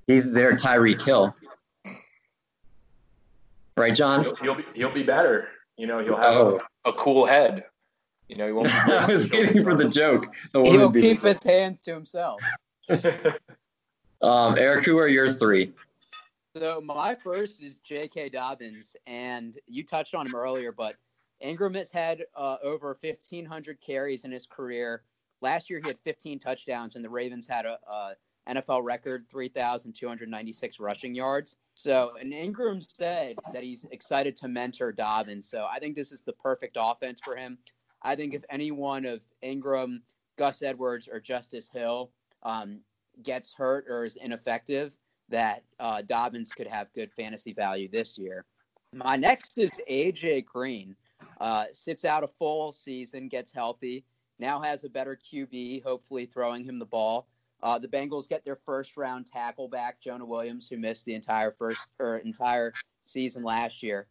[0.07, 1.35] He's their Tyreek Hill,
[3.77, 4.23] right, John?
[4.23, 5.47] He'll, he'll be he'll be better.
[5.77, 6.61] You know, he'll have oh.
[6.85, 7.65] a, a cool head.
[8.27, 8.67] You know, he won't.
[8.89, 10.27] I was waiting for the joke.
[10.53, 12.41] The He'll keep his hands to himself.
[14.21, 15.73] um, Eric, who are your three?
[16.55, 18.29] So my first is J.K.
[18.29, 20.95] Dobbins, and you touched on him earlier, but
[21.39, 25.03] Ingram has had uh, over 1,500 carries in his career.
[25.39, 28.15] Last year, he had 15 touchdowns, and the Ravens had a, a
[28.49, 31.55] NFL record 3,296 rushing yards.
[31.73, 35.49] So, and Ingram said that he's excited to mentor Dobbins.
[35.49, 37.57] So, I think this is the perfect offense for him.
[38.03, 40.03] I think if any one of Ingram,
[40.37, 42.11] Gus Edwards, or Justice Hill
[42.43, 42.81] um,
[43.23, 44.97] gets hurt or is ineffective,
[45.31, 48.45] that uh, Dobbins could have good fantasy value this year.
[48.93, 50.95] My next is AJ Green.
[51.39, 54.03] Uh, sits out a full season, gets healthy,
[54.39, 57.27] now has a better QB, hopefully throwing him the ball.
[57.63, 61.51] Uh, the Bengals get their first round tackle back, Jonah Williams, who missed the entire
[61.51, 64.07] first or entire season last year,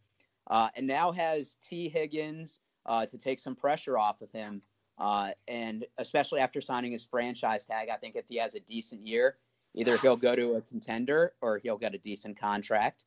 [0.47, 4.61] uh, and now has Tee Higgins uh, to take some pressure off of him.
[4.97, 9.05] Uh, and especially after signing his franchise tag, I think if he has a decent
[9.05, 9.37] year,
[9.75, 13.05] either he'll go to a contender or he'll get a decent contract.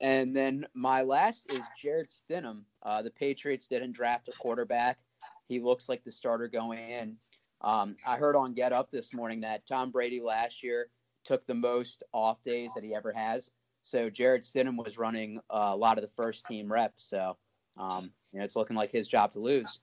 [0.00, 2.62] And then my last is Jarrett Stidham.
[2.82, 4.98] Uh, the Patriots didn't draft a quarterback.
[5.48, 7.16] He looks like the starter going in.
[7.60, 10.88] Um, I heard on Get Up this morning that Tom Brady last year
[11.24, 13.50] took the most off days that he ever has.
[13.82, 17.04] So Jarrett Stidham was running uh, a lot of the first team reps.
[17.04, 17.36] So
[17.76, 19.80] um, you know, it's looking like his job to lose.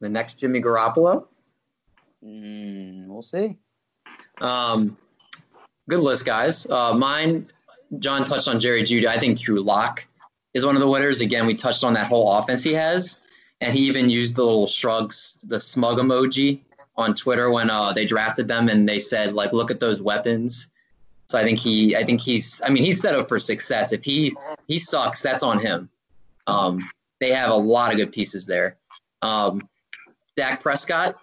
[0.00, 1.26] The next Jimmy Garoppolo?
[2.24, 3.56] Mm, we'll see.
[4.40, 4.96] Um,
[5.88, 6.68] good list, guys.
[6.70, 7.48] Uh, mine,
[7.98, 9.06] John touched on Jerry Jeudy.
[9.06, 10.04] I think Drew Lock
[10.54, 11.20] is one of the winners.
[11.20, 13.20] Again, we touched on that whole offense he has.
[13.60, 16.60] And he even used the little shrugs, the smug emoji
[16.96, 20.70] on Twitter when uh, they drafted them, and they said like, "Look at those weapons."
[21.28, 23.92] So I think he, I think he's, I mean, he's set up for success.
[23.92, 24.34] If he
[24.68, 25.88] he sucks, that's on him.
[26.46, 26.88] Um,
[27.20, 28.76] they have a lot of good pieces there.
[29.22, 29.62] Um,
[30.36, 31.16] Dak Prescott,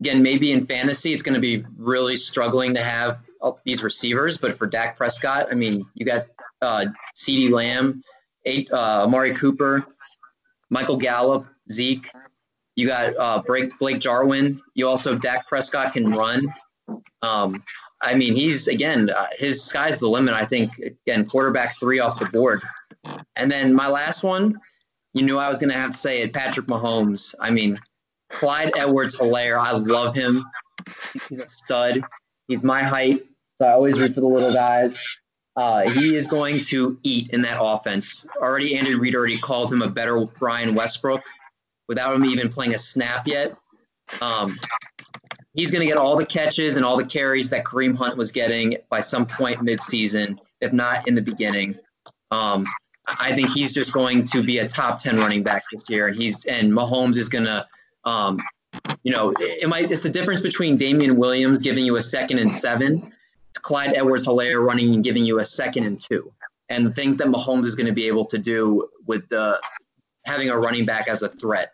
[0.00, 3.18] again, maybe in fantasy, it's going to be really struggling to have
[3.64, 4.38] these receivers.
[4.38, 6.26] But for Dak Prescott, I mean, you got
[6.62, 8.02] uh, CeeDee Lamb,
[8.44, 9.86] eight, uh, Amari Cooper,
[10.70, 12.08] Michael Gallup, Zeke.
[12.76, 14.60] You got uh, Blake, Blake Jarwin.
[14.74, 16.46] You also Dak Prescott can run.
[17.22, 17.62] Um,
[18.02, 20.34] I mean, he's again, uh, his sky's the limit.
[20.34, 22.62] I think again, quarterback three off the board.
[23.36, 24.58] And then my last one,
[25.14, 27.34] you knew I was going to have to say it, Patrick Mahomes.
[27.40, 27.80] I mean,
[28.28, 30.44] Clyde Edwards Helaire, I love him.
[31.28, 32.02] He's a stud.
[32.48, 33.24] He's my height,
[33.58, 35.02] so I always root for the little guys.
[35.56, 38.26] Uh, he is going to eat in that offense.
[38.36, 41.22] Already, Andy Reid already called him a better Brian Westbrook
[41.88, 43.56] without him even playing a snap yet.
[44.20, 44.58] Um,
[45.54, 48.30] he's going to get all the catches and all the carries that Kareem Hunt was
[48.30, 51.76] getting by some point midseason, if not in the beginning.
[52.30, 52.66] Um,
[53.06, 56.16] I think he's just going to be a top ten running back this year, and
[56.16, 57.66] he's and Mahomes is going to,
[58.04, 58.40] um,
[59.04, 59.90] you know, it might.
[59.90, 63.12] It's the difference between Damien Williams giving you a second and seven,
[63.58, 66.32] Clyde Edwards-Helaire running and giving you a second and two,
[66.68, 69.60] and the things that Mahomes is going to be able to do with the
[70.24, 71.70] having a running back as a threat,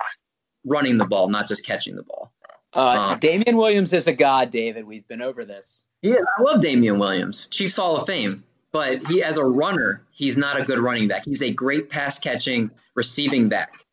[0.64, 2.33] running the ball, not just catching the ball.
[2.75, 4.87] Uh, um, Damien Williams is a god, David.
[4.87, 5.85] We've been over this.
[6.03, 8.45] Yeah, I love Damien Williams, Chiefs Hall of Fame.
[8.73, 11.27] But he, as a runner, he's not a good running back.
[11.27, 13.85] He's a great pass catching, receiving back.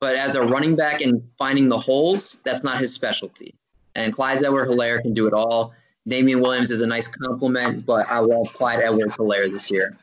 [0.00, 3.54] But as a running back and finding the holes, that's not his specialty.
[3.94, 5.74] And Clyde Edwards Helaire can do it all.
[6.08, 9.96] Damien Williams is a nice complement, but I love Clyde Edwards Helaire this year.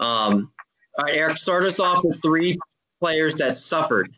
[0.00, 0.50] Um,
[0.98, 2.58] all right, Eric, start us off with three
[3.00, 4.10] players that suffered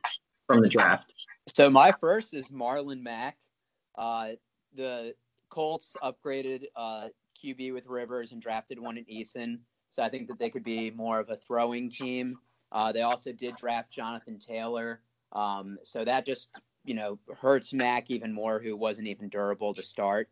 [0.46, 1.14] from the draft?
[1.54, 3.37] So my first is Marlon Mack.
[3.96, 4.30] Uh,
[4.74, 5.14] the
[5.48, 7.09] Colts upgraded uh,
[7.42, 9.59] QB with Rivers and drafted one in Eason.
[9.90, 12.38] So I think that they could be more of a throwing team.
[12.72, 15.00] Uh, they also did draft Jonathan Taylor.
[15.32, 16.50] Um, so that just,
[16.85, 20.28] you know, hurts Mack even more, who wasn't even durable to start.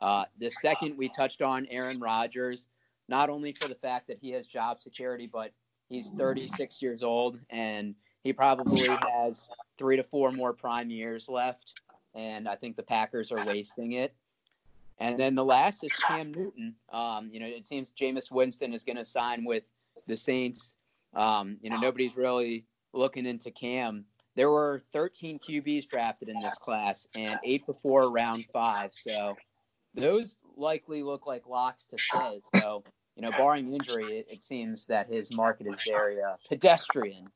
[0.00, 2.66] Uh, the second we touched on Aaron Rodgers,
[3.08, 5.52] not only for the fact that he has job security, but
[5.88, 11.82] he's 36 years old and He probably has three to four more prime years left,
[12.14, 14.14] and I think the Packers are wasting it.
[14.98, 16.74] And then the last is Cam Newton.
[16.90, 19.64] Um, you know, it seems Jameis Winston is going to sign with
[20.06, 20.70] the Saints.
[21.14, 24.06] Um, you know, nobody's really looking into Cam.
[24.36, 28.90] There were 13 QBs drafted in this class and eight before round five.
[28.92, 29.36] So
[29.94, 32.40] those likely look like locks to stay.
[32.56, 32.84] So,
[33.16, 37.28] you know, barring injury, it, it seems that his market is very uh, pedestrian.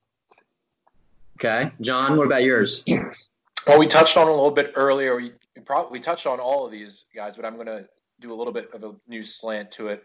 [1.36, 1.70] Okay.
[1.80, 2.84] John, what about yours?
[3.66, 5.16] Well, we touched on a little bit earlier.
[5.16, 5.32] We
[5.64, 7.86] probably we touched on all of these guys, but I'm going to
[8.20, 10.02] do a little bit of a new slant to it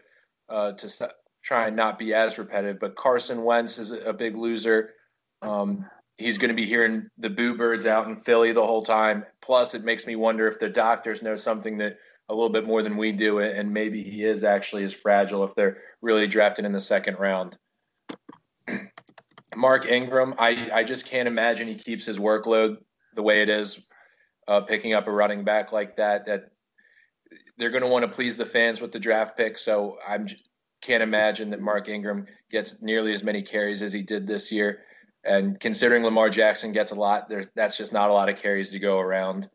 [0.48, 1.10] uh, to st-
[1.42, 2.78] try and not be as repetitive.
[2.78, 4.90] But Carson Wentz is a big loser.
[5.42, 5.86] Um,
[6.18, 9.24] he's going to be hearing the boo birds out in Philly the whole time.
[9.40, 12.82] Plus, it makes me wonder if the doctors know something that a little bit more
[12.82, 16.72] than we do, and maybe he is actually as fragile if they're really drafted in
[16.72, 17.58] the second round.
[19.56, 22.78] Mark Ingram, I, I just can't imagine he keeps his workload
[23.14, 23.80] the way it is,
[24.48, 26.26] uh, picking up a running back like that.
[26.26, 26.50] That
[27.56, 29.58] they're going to want to please the fans with the draft pick.
[29.58, 30.18] So I
[30.80, 34.80] can't imagine that Mark Ingram gets nearly as many carries as he did this year.
[35.24, 38.70] And considering Lamar Jackson gets a lot, there's that's just not a lot of carries
[38.70, 39.48] to go around.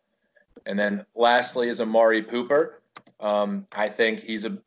[0.66, 2.74] And then lastly is Amari Pooper.
[3.20, 4.58] Um, I think he's a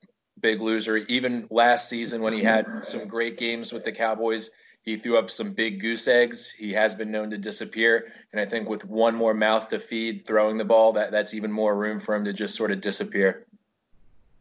[0.41, 0.99] big loser.
[1.09, 4.51] Even last season when he had some great games with the Cowboys,
[4.83, 6.51] he threw up some big goose eggs.
[6.51, 8.13] He has been known to disappear.
[8.33, 11.53] And I think with one more mouth to feed throwing the ball, that, that's even
[11.53, 13.47] more room for him to just sort of disappear.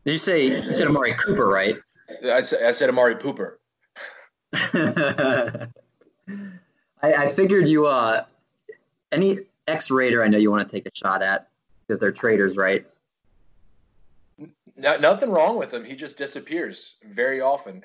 [0.03, 1.75] Did you say you said Amari Cooper, right?
[2.25, 3.57] I, said, I said Amari Pooper.
[7.03, 8.25] I, I figured you uh
[9.11, 9.39] any
[9.71, 11.47] ex Raider I know you want to take a shot at
[11.87, 12.85] because they're traders, right?
[14.77, 15.83] No, nothing wrong with him.
[15.83, 17.83] He just disappears very often.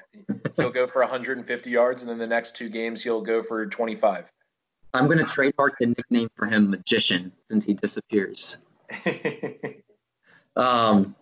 [0.56, 4.30] he'll go for 150 yards, and then the next two games he'll go for 25.
[4.94, 8.58] I'm going to trademark the nickname for him, Magician, since he disappears.
[10.56, 11.14] um,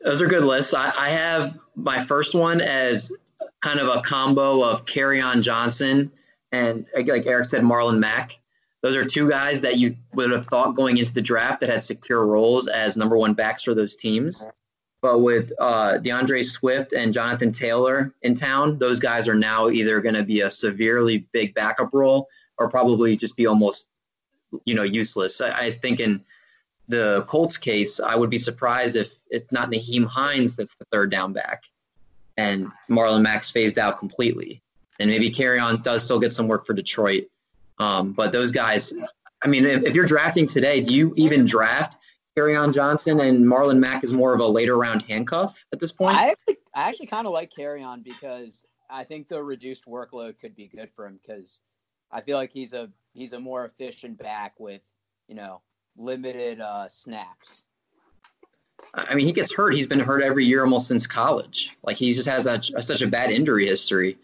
[0.00, 0.74] those are good lists.
[0.74, 3.12] I, I have my first one as
[3.60, 6.10] kind of a combo of Kerryon Johnson
[6.54, 8.38] and like Eric said, Marlon Mack.
[8.84, 11.82] Those are two guys that you would have thought going into the draft that had
[11.82, 14.44] secure roles as number one backs for those teams.
[15.00, 20.02] But with uh, D'Andre Swift and Jonathan Taylor in town, those guys are now either
[20.02, 23.88] going to be a severely big backup role or probably just be almost,
[24.66, 25.40] you know, useless.
[25.40, 26.22] I, I think in
[26.86, 31.10] the Colts case, I would be surprised if it's not Nyheim Hines that's the third
[31.10, 31.62] down back
[32.36, 34.62] and Marlon Mack's phased out completely
[35.00, 37.24] and maybe Kerryon does still get some work for Detroit.
[37.78, 38.92] Um, but those guys,
[39.42, 41.98] I mean, if, if, you're drafting today, do you even draft
[42.36, 46.16] Kerryon Johnson and Marlon Mack is more of a later round handcuff at this point?
[46.16, 50.54] I actually, I actually kind of like Kerryon because I think the reduced workload could
[50.54, 51.60] be good for him because
[52.12, 54.82] I feel like he's a he's a more efficient back with
[55.28, 55.62] you know
[55.96, 57.64] limited uh, snaps.
[58.92, 59.74] I mean, he gets hurt.
[59.74, 61.76] He's been hurt every year almost since college.
[61.82, 64.18] Like he just has a, such a bad injury history.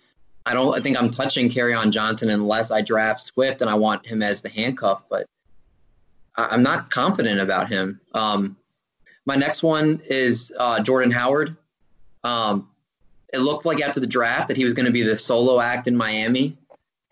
[0.46, 4.06] I don't I think I'm touching Kerryon Johnson unless I draft Swift and I want
[4.06, 5.26] him as the handcuff, but
[6.36, 8.00] I, am not confident about him.
[8.14, 8.56] Um,
[9.26, 11.56] my next one is uh, Jordan Howard.
[12.24, 12.68] Um,
[13.32, 15.86] it looked like after the draft that he was going to be the solo act
[15.86, 16.56] in Miami,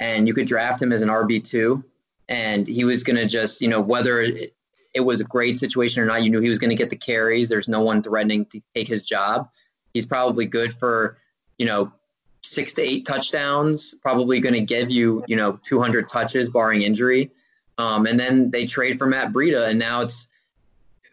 [0.01, 1.85] and you could draft him as an RB two,
[2.29, 4.55] and he was going to just you know whether it,
[4.95, 6.97] it was a great situation or not, you knew he was going to get the
[6.97, 7.49] carries.
[7.49, 9.49] There's no one threatening to take his job.
[9.95, 11.19] He's probably good for
[11.59, 11.93] you know
[12.43, 17.31] six to eight touchdowns, probably going to give you, you know, 200 touches barring injury.
[17.79, 20.29] Um, and then they trade for Matt Breida, and now it's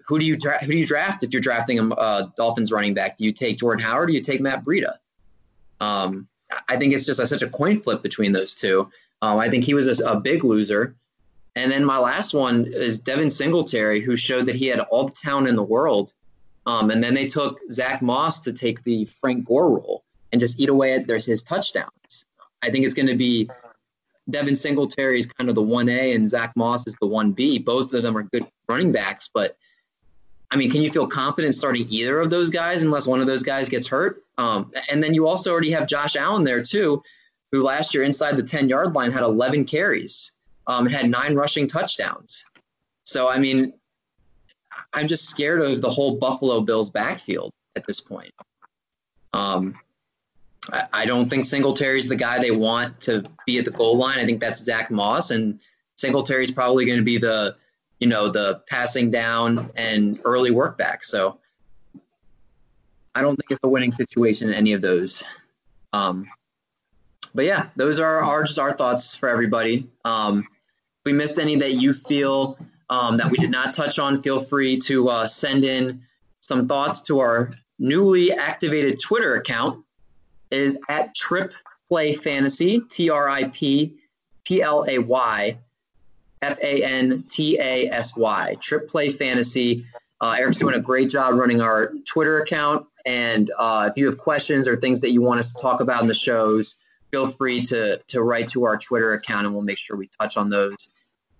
[0.07, 2.93] who do you dra- who do you draft if you're drafting a uh, Dolphins running
[2.93, 3.17] back?
[3.17, 4.03] Do you take Jordan Howard?
[4.03, 4.95] Or do you take Matt Breida?
[5.79, 6.27] Um,
[6.69, 8.89] I think it's just a, such a coin flip between those two.
[9.21, 10.95] Um, I think he was a, a, big loser.
[11.55, 15.13] And then my last one is Devin Singletary, who showed that he had all the
[15.13, 16.13] talent in the world.
[16.65, 20.59] Um, and then they took Zach Moss to take the Frank Gore role and just
[20.59, 22.25] eat away at there's his touchdowns.
[22.61, 23.49] I think it's going to be
[24.29, 27.59] Devin Singletary is kind of the one A and Zach Moss is the one B.
[27.59, 29.55] Both of them are good running backs, but
[30.51, 33.43] I mean, can you feel confident starting either of those guys unless one of those
[33.43, 34.23] guys gets hurt?
[34.37, 37.03] Um, and then you also already have Josh Allen there too,
[37.51, 40.33] who last year inside the ten yard line had 11 carries,
[40.67, 42.45] um, had nine rushing touchdowns.
[43.05, 43.73] So I mean,
[44.93, 48.31] I'm just scared of the whole Buffalo Bills backfield at this point.
[49.33, 49.75] Um,
[50.71, 54.17] I, don't think Singletary's the guy they want to be at the goal line.
[54.17, 55.59] I think that's Zach Moss, and
[55.95, 57.55] Singletary's probably going to be the,
[57.99, 61.03] you know, the passing down and early work back.
[61.03, 61.39] So
[63.13, 65.23] I don't think it's a winning situation in any of those.
[65.93, 66.27] Um,
[67.33, 69.87] but yeah, those are, are just our thoughts for everybody.
[70.03, 72.57] Um, if we missed any that you feel
[72.89, 76.01] um, that we did not touch on, feel free to uh, send in
[76.41, 79.84] some thoughts to our newly activated Twitter account.
[80.51, 81.53] Is at Trip
[81.87, 83.95] Play Fantasy, T R I P
[84.45, 85.57] P L A Y
[86.41, 88.55] F A N T A S Y.
[88.61, 89.85] Trip Play Fantasy.
[90.21, 92.87] Uh, Eric's doing a great job running our Twitter account.
[93.05, 96.01] And uh, if you have questions or things that you want us to talk about
[96.01, 96.75] in the shows,
[97.11, 100.37] feel free to to write to our Twitter account, and we'll make sure we touch
[100.37, 100.89] on those.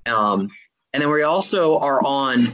[0.06, 0.50] Um,
[0.94, 2.48] and then we also are on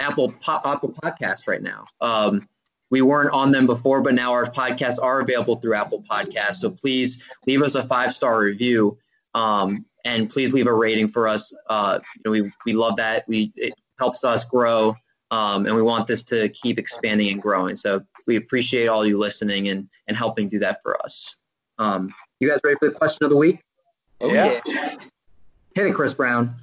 [0.00, 1.86] Apple Apple Podcasts right now.
[2.00, 2.48] Um,
[2.92, 6.56] we weren't on them before, but now our podcasts are available through Apple Podcasts.
[6.56, 8.98] So please leave us a five star review,
[9.34, 11.54] um, and please leave a rating for us.
[11.68, 13.24] Uh, you know, we we love that.
[13.26, 14.94] We it helps us grow,
[15.30, 17.76] um, and we want this to keep expanding and growing.
[17.76, 21.36] So we appreciate all you listening and and helping do that for us.
[21.78, 23.60] Um, you guys ready for the question of the week?
[24.20, 24.60] Oh, yeah.
[24.66, 24.96] yeah.
[25.74, 26.54] Hit it, Chris Brown.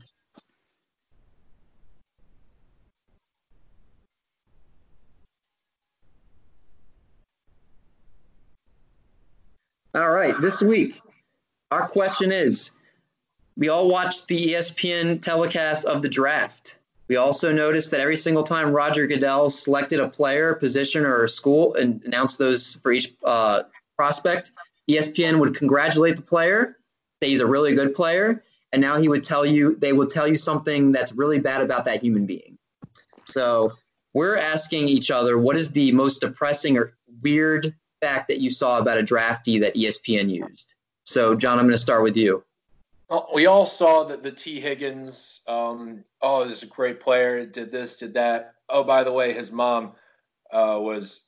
[10.20, 11.00] Right, this week,
[11.72, 12.72] our question is
[13.56, 16.78] we all watched the ESPN telecast of the draft.
[17.08, 21.30] We also noticed that every single time Roger Goodell selected a player, position, or a
[21.30, 23.64] school and announced those for each uh,
[23.96, 24.52] prospect,
[24.90, 26.78] ESPN would congratulate the player,
[27.22, 28.44] say he's a really good player,
[28.74, 31.86] and now he would tell you they will tell you something that's really bad about
[31.86, 32.58] that human being.
[33.30, 33.74] So
[34.14, 38.80] we're asking each other what is the most depressing or weird fact that you saw
[38.80, 40.76] about a draftee that ESPN used.
[41.04, 42.44] So John, I'm going to start with you.
[43.10, 47.46] Well, we all saw that the Tee Higgins, um, oh, this is a great player,
[47.46, 48.54] did this, did that.
[48.70, 49.94] Oh, by the way, his mom
[50.54, 51.26] uh, was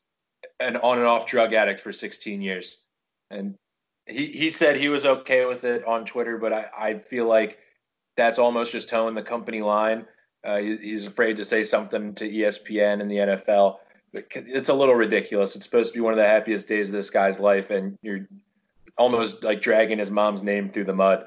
[0.59, 2.77] an on and off drug addict for 16 years
[3.31, 3.55] and
[4.05, 7.59] he he said he was okay with it on Twitter, but I, I feel like
[8.17, 10.05] that's almost just towing the company line.
[10.43, 13.77] Uh, he, he's afraid to say something to ESPN and the NFL.
[14.13, 15.55] It's a little ridiculous.
[15.55, 18.27] It's supposed to be one of the happiest days of this guy's life, and you're
[18.97, 21.25] almost like dragging his mom's name through the mud.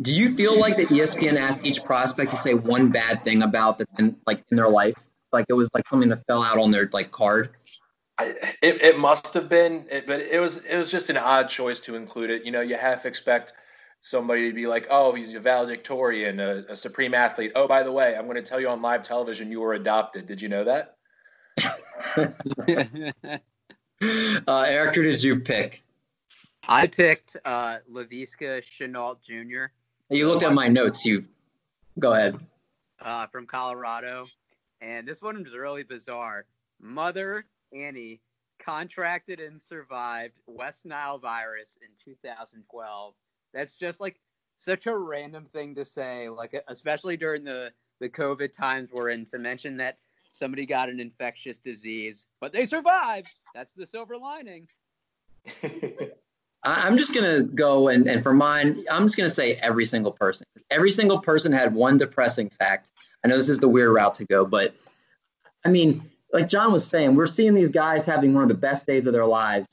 [0.00, 3.78] Do you feel like that ESPN asked each prospect to say one bad thing about
[3.78, 3.86] the
[4.26, 4.94] like in their life?
[5.32, 7.50] Like it was like something that fell out on their like card?
[8.20, 11.80] it, it must have been, it, but it was it was just an odd choice
[11.80, 12.44] to include it.
[12.44, 13.54] You know, you half expect
[14.00, 17.92] somebody to be like, "Oh, he's a valedictorian, a, a supreme athlete." Oh, by the
[17.92, 20.26] way, I'm going to tell you on live television, you were adopted.
[20.26, 20.96] Did you know that?
[24.46, 25.82] Uh, Eric, who did you pick?
[26.68, 29.66] I picked uh, Laviska Shenault Jr.
[30.10, 31.04] You looked at my notes.
[31.04, 31.24] You
[31.98, 32.38] go ahead.
[33.00, 34.26] Uh, from Colorado,
[34.80, 36.46] and this one was really bizarre.
[36.80, 37.44] Mother
[37.74, 38.20] Annie
[38.64, 43.14] contracted and survived West Nile virus in 2012.
[43.52, 44.20] That's just like
[44.58, 49.26] such a random thing to say, like especially during the the COVID times we're in.
[49.26, 49.98] To mention that
[50.32, 53.28] somebody got an infectious disease, but they survived.
[53.54, 54.66] That's the silver lining.
[56.64, 60.46] I'm just gonna go and, and for mine, I'm just gonna say every single person.
[60.70, 62.90] Every single person had one depressing fact.
[63.24, 64.74] I know this is the weird route to go, but
[65.64, 66.02] I mean,
[66.32, 69.12] like John was saying, we're seeing these guys having one of the best days of
[69.12, 69.68] their lives.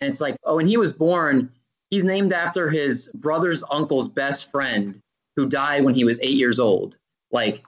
[0.00, 1.50] And it's like, oh, when he was born,
[1.90, 5.00] he's named after his brother's uncle's best friend
[5.36, 6.98] who died when he was eight years old.
[7.30, 7.64] Like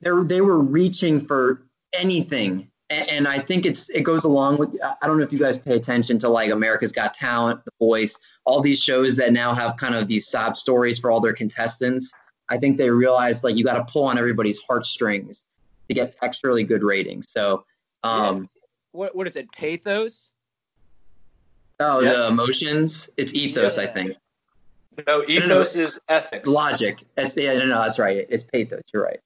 [0.00, 2.68] they were reaching for anything.
[2.90, 5.76] And I think it's it goes along with I don't know if you guys pay
[5.76, 9.94] attention to like America's Got Talent, The Voice, all these shows that now have kind
[9.94, 12.12] of these sob stories for all their contestants.
[12.50, 15.46] I think they realized like you got to pull on everybody's heartstrings
[15.88, 17.26] to get extra good ratings.
[17.30, 17.64] So,
[18.02, 18.46] um, yeah.
[18.92, 19.50] what what is it?
[19.52, 20.30] Pathos.
[21.80, 22.14] Oh, yep.
[22.14, 23.10] the emotions.
[23.16, 24.16] It's ethos, I think.
[25.06, 26.46] No, ethos is ethics.
[26.46, 27.02] Logic.
[27.16, 27.56] That's yeah.
[27.56, 28.26] No, no, that's right.
[28.28, 28.82] It's pathos.
[28.92, 29.20] You're right.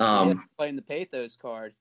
[0.00, 1.74] Um, playing the pathos card.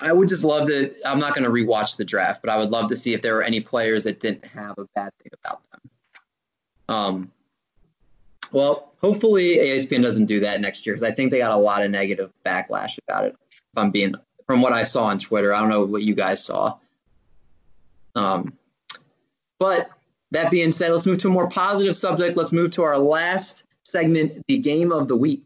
[0.00, 0.92] I would just love to.
[1.06, 3.34] I'm not going to rewatch the draft, but I would love to see if there
[3.34, 5.80] were any players that didn't have a bad thing about them.
[6.88, 7.32] Um,
[8.52, 11.82] well, hopefully ESPN doesn't do that next year because I think they got a lot
[11.82, 13.36] of negative backlash about it.
[13.50, 14.14] If I'm being
[14.46, 16.76] from what I saw on Twitter, I don't know what you guys saw.
[18.16, 18.52] Um,
[19.58, 19.90] but
[20.32, 22.36] that being said, let's move to a more positive subject.
[22.36, 25.44] Let's move to our last segment, the game of the week.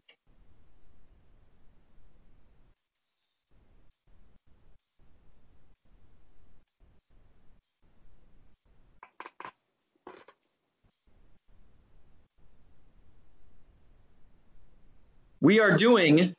[15.45, 16.35] We are doing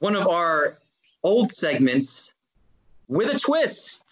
[0.00, 0.76] one of our
[1.22, 2.34] old segments
[3.08, 4.04] with a twist.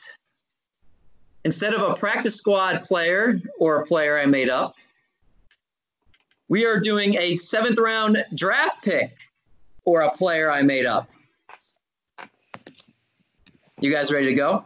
[1.44, 4.74] instead of a practice squad player or a player I made up,
[6.48, 9.18] we are doing a seventh round draft pick
[9.84, 11.10] or a player I made up.
[13.80, 14.64] You guys ready to go?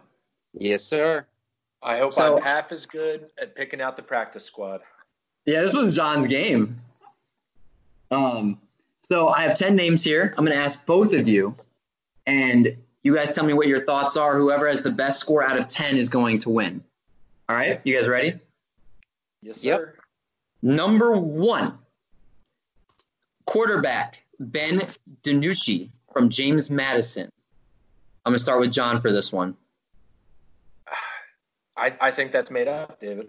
[0.52, 1.26] Yes, sir.
[1.82, 4.80] I hope So- I'm half as good at picking out the practice squad.
[5.44, 6.80] Yeah, this was John's game.
[8.12, 8.60] Um,
[9.10, 10.34] so I have 10 names here.
[10.36, 11.54] I'm going to ask both of you,
[12.26, 14.36] and you guys tell me what your thoughts are.
[14.38, 16.82] Whoever has the best score out of 10 is going to win.
[17.48, 18.38] All right, you guys ready?
[19.42, 19.78] Yes, Yep.
[19.78, 19.94] sir.
[20.62, 21.78] Number one,
[23.46, 24.80] quarterback Ben
[25.22, 27.28] DiNucci from James Madison.
[28.24, 29.54] I'm going to start with John for this one.
[31.76, 33.28] I, I think that's made up, David.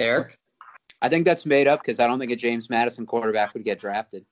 [0.00, 0.36] Eric?
[1.02, 3.78] I think that's made up because I don't think a James Madison quarterback would get
[3.78, 4.24] drafted.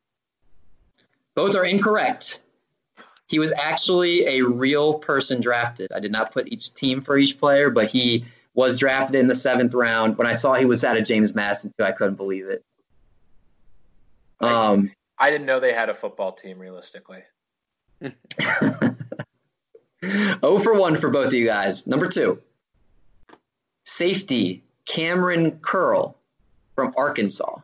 [1.35, 2.43] Both are incorrect.
[3.29, 5.93] He was actually a real person drafted.
[5.93, 9.35] I did not put each team for each player, but he was drafted in the
[9.35, 10.17] seventh round.
[10.17, 12.65] When I saw he was out of James Madison, too, I couldn't believe it.
[14.41, 17.23] Um, I didn't know they had a football team realistically.
[18.03, 18.13] 0
[20.59, 21.87] for 1 for both of you guys.
[21.87, 22.41] Number two,
[23.85, 26.17] safety Cameron Curl
[26.75, 27.59] from Arkansas.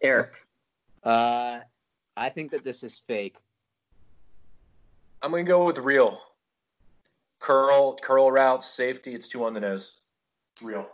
[0.00, 0.32] Eric.
[1.02, 1.60] Uh,
[2.16, 3.36] I think that this is fake.
[5.22, 6.20] I'm gonna go with real.
[7.38, 9.14] Curl, curl route, safety.
[9.14, 10.00] It's two on the nose.
[10.60, 10.86] Real.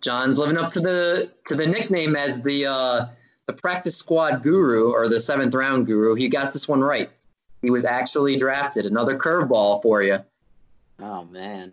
[0.00, 3.06] John's living up to the to the nickname as the uh,
[3.46, 6.14] the practice squad guru or the seventh round guru.
[6.14, 7.10] He got this one right.
[7.62, 8.86] He was actually drafted.
[8.86, 10.18] Another curveball for you.
[11.00, 11.72] Oh man.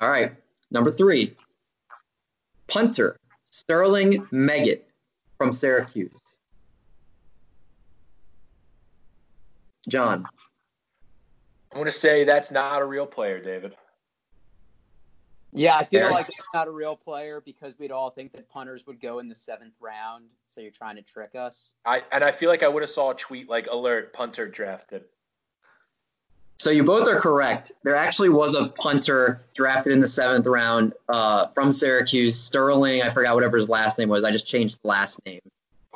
[0.00, 0.32] All right,
[0.70, 1.36] number three,
[2.68, 3.18] punter
[3.50, 4.82] Sterling Meggett
[5.36, 6.12] from Syracuse.
[9.88, 10.26] John,
[11.72, 13.74] I'm gonna say that's not a real player, David.
[15.52, 16.10] Yeah, I feel Fair.
[16.10, 19.28] like it's not a real player because we'd all think that punters would go in
[19.28, 20.26] the seventh round.
[20.46, 21.74] So you're trying to trick us.
[21.86, 25.04] I and I feel like I would have saw a tweet like alert punter drafted.
[26.58, 27.72] So you both are correct.
[27.84, 33.02] There actually was a punter drafted in the seventh round uh, from Syracuse, Sterling.
[33.02, 34.24] I forgot whatever his last name was.
[34.24, 35.40] I just changed the last name,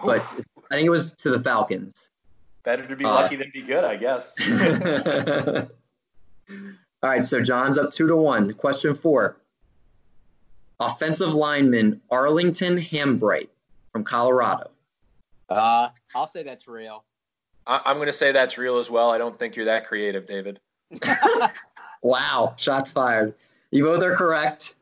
[0.02, 0.20] but
[0.70, 2.08] I think it was to the Falcons.
[2.64, 4.34] Better to be Uh, lucky than be good, I guess.
[7.02, 8.52] All right, so John's up two to one.
[8.52, 9.36] Question four.
[10.78, 13.48] Offensive lineman Arlington Hambright
[13.92, 14.70] from Colorado.
[15.48, 17.04] Uh, I'll say that's real.
[17.66, 19.10] I, I'm gonna say that's real as well.
[19.10, 20.60] I don't think you're that creative, David.
[22.02, 23.34] Wow, shots fired.
[23.70, 24.74] You both are correct.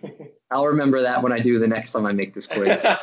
[0.50, 2.86] I'll remember that when I do the next time I make this quiz.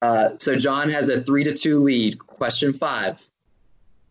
[0.00, 2.18] Uh, so John has a three to two lead.
[2.18, 3.24] Question five.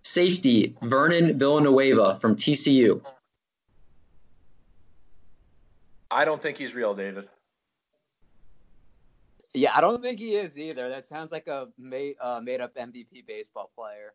[0.03, 3.01] Safety Vernon Villanueva from TCU.
[6.09, 7.27] I don't think he's real, David.
[9.53, 10.89] Yeah, I don't think he is either.
[10.89, 14.13] That sounds like a made uh, made up MVP baseball player.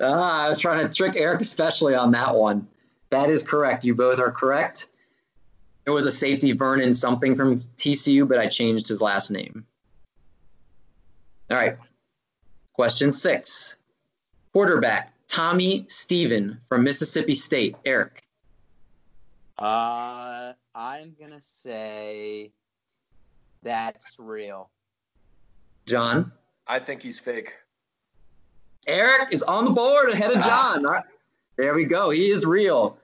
[0.00, 2.66] Ah, I was trying to trick Eric, especially on that one.
[3.10, 3.84] That is correct.
[3.84, 4.88] You both are correct.
[5.86, 9.66] It was a safety Vernon something from TCU, but I changed his last name.
[11.50, 11.76] All right.
[12.72, 13.76] Question six.
[14.52, 17.76] Quarterback Tommy Steven from Mississippi State.
[17.84, 18.22] Eric.
[19.58, 22.52] Uh, I'm gonna say
[23.62, 24.70] that's real.
[25.86, 26.32] John.
[26.66, 27.54] I think he's fake.
[28.86, 30.84] Eric is on the board ahead of John.
[30.86, 31.04] All right.
[31.56, 32.10] There we go.
[32.10, 32.96] He is real.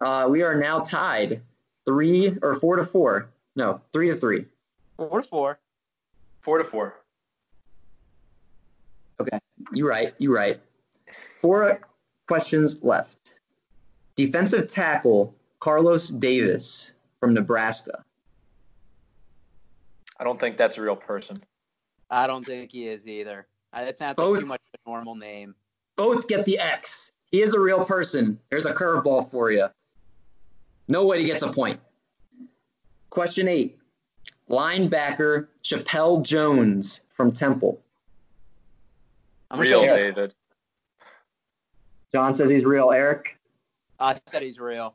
[0.00, 1.40] Uh, we are now tied
[1.84, 3.28] three or four to four.
[3.54, 4.46] No, three to three.
[4.96, 5.58] Four to four.
[6.40, 6.96] Four to four.
[9.20, 9.38] Okay.
[9.72, 10.14] You're right.
[10.18, 10.60] You're right.
[11.40, 11.80] Four
[12.26, 13.40] questions left.
[14.16, 18.04] Defensive tackle Carlos Davis from Nebraska.
[20.22, 21.36] I don't think that's a real person.
[22.08, 23.48] I don't think he is either.
[23.72, 25.56] That sounds Both- like too much of a normal name.
[25.96, 27.10] Both get the X.
[27.32, 28.38] He is a real person.
[28.48, 29.66] There's a curveball for you.
[30.86, 31.80] Nobody gets a point.
[33.10, 33.80] Question eight.
[34.48, 37.82] Linebacker Chappelle Jones from Temple.
[39.50, 40.34] I'm gonna Real, say David.
[42.14, 42.92] John says he's real.
[42.92, 43.38] Eric,
[43.98, 44.94] I said he's real.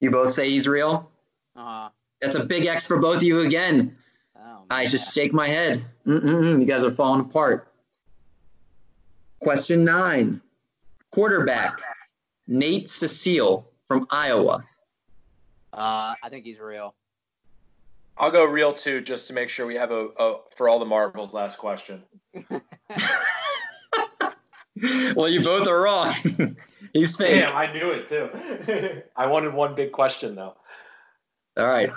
[0.00, 1.10] you both say he's real.
[1.54, 1.90] Uh,
[2.22, 3.94] That's a big X for both of you again.
[4.70, 5.84] Oh, I just shake my head.
[6.06, 7.72] Mm-mm-mm, you guys are falling apart.
[9.40, 10.40] Question nine.
[11.12, 11.80] Quarterback
[12.46, 14.64] Nate Cecile from Iowa.
[15.72, 16.94] Uh, I think he's real.
[18.18, 20.86] I'll go real too, just to make sure we have a, a for all the
[20.86, 21.34] marbles.
[21.34, 22.02] Last question.
[25.14, 26.14] well, you both are wrong.
[26.92, 27.40] He's fake.
[27.40, 29.02] Damn, I knew it too.
[29.16, 30.54] I wanted one big question though.
[31.58, 31.90] All right.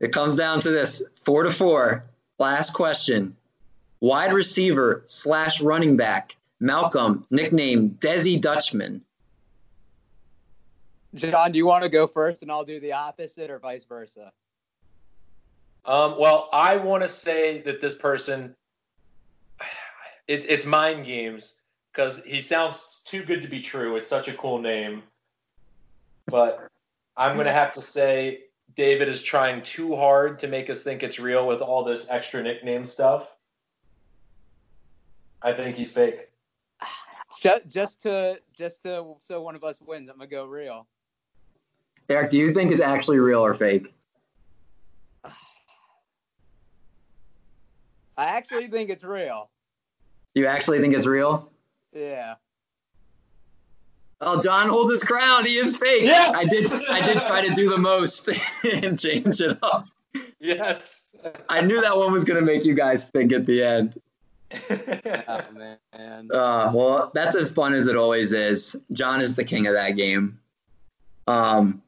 [0.00, 2.04] It comes down to this four to four.
[2.38, 3.36] Last question.
[4.00, 9.02] Wide receiver slash running back, Malcolm, nicknamed Desi Dutchman.
[11.14, 14.32] John, do you want to go first and I'll do the opposite or vice versa?
[15.84, 18.54] Um, well, I want to say that this person,
[20.28, 21.54] it, it's mind games
[21.92, 23.96] because he sounds too good to be true.
[23.96, 25.02] It's such a cool name.
[26.26, 26.68] But
[27.16, 28.40] I'm going to have to say
[28.74, 32.42] David is trying too hard to make us think it's real with all this extra
[32.42, 33.28] nickname stuff.
[35.42, 36.28] I think he's fake.
[37.40, 40.88] Just, just to just to so one of us wins, I'm gonna go real.
[42.08, 43.94] Eric, do you think it's actually real or fake?
[48.16, 49.50] I actually think it's real.
[50.34, 51.52] You actually think it's real?
[51.92, 52.34] Yeah.
[54.20, 55.44] Oh, Don holds his crown.
[55.44, 56.02] He is fake.
[56.02, 56.34] Yes!
[56.34, 56.88] I did.
[56.90, 58.28] I did try to do the most
[58.82, 59.86] and change it up.
[60.40, 61.14] Yes.
[61.48, 64.00] I knew that one was going to make you guys think at the end.
[65.30, 66.30] Oh man.
[66.32, 68.74] Uh, well, that's as fun as it always is.
[68.92, 70.38] John is the king of that game.
[71.26, 71.82] Um,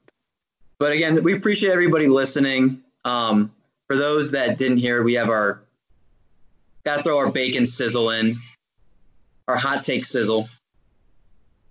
[0.78, 2.82] but again, we appreciate everybody listening.
[3.04, 3.50] Um,
[3.86, 5.62] for those that didn't hear, we have our
[6.84, 8.34] got to throw our bacon sizzle in,
[9.48, 10.48] our hot take sizzle.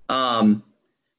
[0.10, 0.64] Um,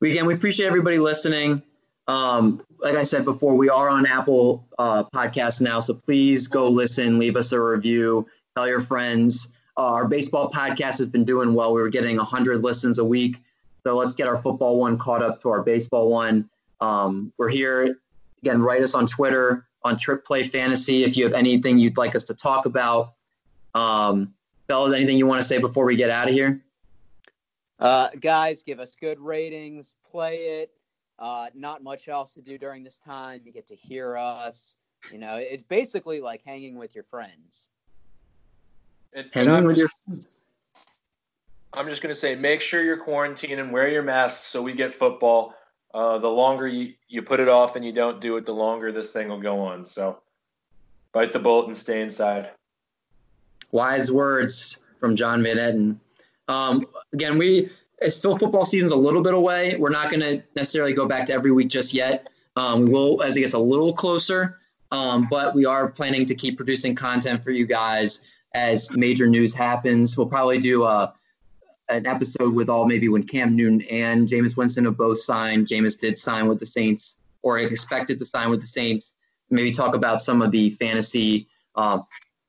[0.00, 1.62] we again, we appreciate everybody listening.
[2.08, 6.68] Um, like I said before, we are on Apple uh, Podcasts now, so please go
[6.68, 8.26] listen, leave us a review,
[8.56, 9.50] tell your friends.
[9.76, 11.72] Uh, our baseball podcast has been doing well.
[11.72, 13.38] We were getting 100 listens a week.
[13.84, 16.50] So let's get our football one caught up to our baseball one.
[16.80, 17.96] Um, we're here.
[18.42, 22.14] Again, write us on Twitter, on Trip Play Fantasy, if you have anything you'd like
[22.14, 23.14] us to talk about.
[23.74, 24.34] Um,
[24.68, 26.60] fellas, anything you want to say before we get out of here?
[27.80, 29.94] Uh, guys, give us good ratings.
[30.10, 30.70] Play it.
[31.18, 33.40] Uh, not much else to do during this time.
[33.44, 34.74] You get to hear us.
[35.10, 37.70] You know, it's basically like hanging with your friends.
[39.14, 40.18] And, and Hanging I'm, with just, your
[41.72, 44.72] I'm just going to say make sure you're quarantined and wear your masks so we
[44.72, 45.54] get football.
[45.92, 48.92] Uh, the longer you, you put it off and you don't do it, the longer
[48.92, 49.84] this thing will go on.
[49.84, 50.20] So
[51.12, 52.50] bite the bullet and stay inside.
[53.72, 55.96] wise words from John Van Etten.
[56.50, 57.70] Um, again, we
[58.00, 59.76] it's still football season's a little bit away.
[59.78, 62.28] We're not going to necessarily go back to every week just yet.
[62.56, 64.58] Um, we will as it gets a little closer,
[64.90, 68.20] um, but we are planning to keep producing content for you guys
[68.54, 70.16] as major news happens.
[70.16, 71.14] We'll probably do a,
[71.88, 75.66] an episode with all maybe when Cam Newton and Jameis Winston have both signed.
[75.66, 79.12] Jameis did sign with the Saints or expected to sign with the Saints.
[79.50, 81.46] Maybe talk about some of the fantasy
[81.76, 82.00] uh,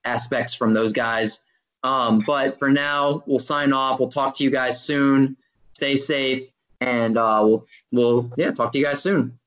[0.06, 1.42] aspects from those guys.
[1.84, 4.00] Um, but for now, we'll sign off.
[4.00, 5.38] We'll talk to you guys soon.
[5.74, 9.40] Stay safe, and uh, we'll we'll yeah talk to you guys soon.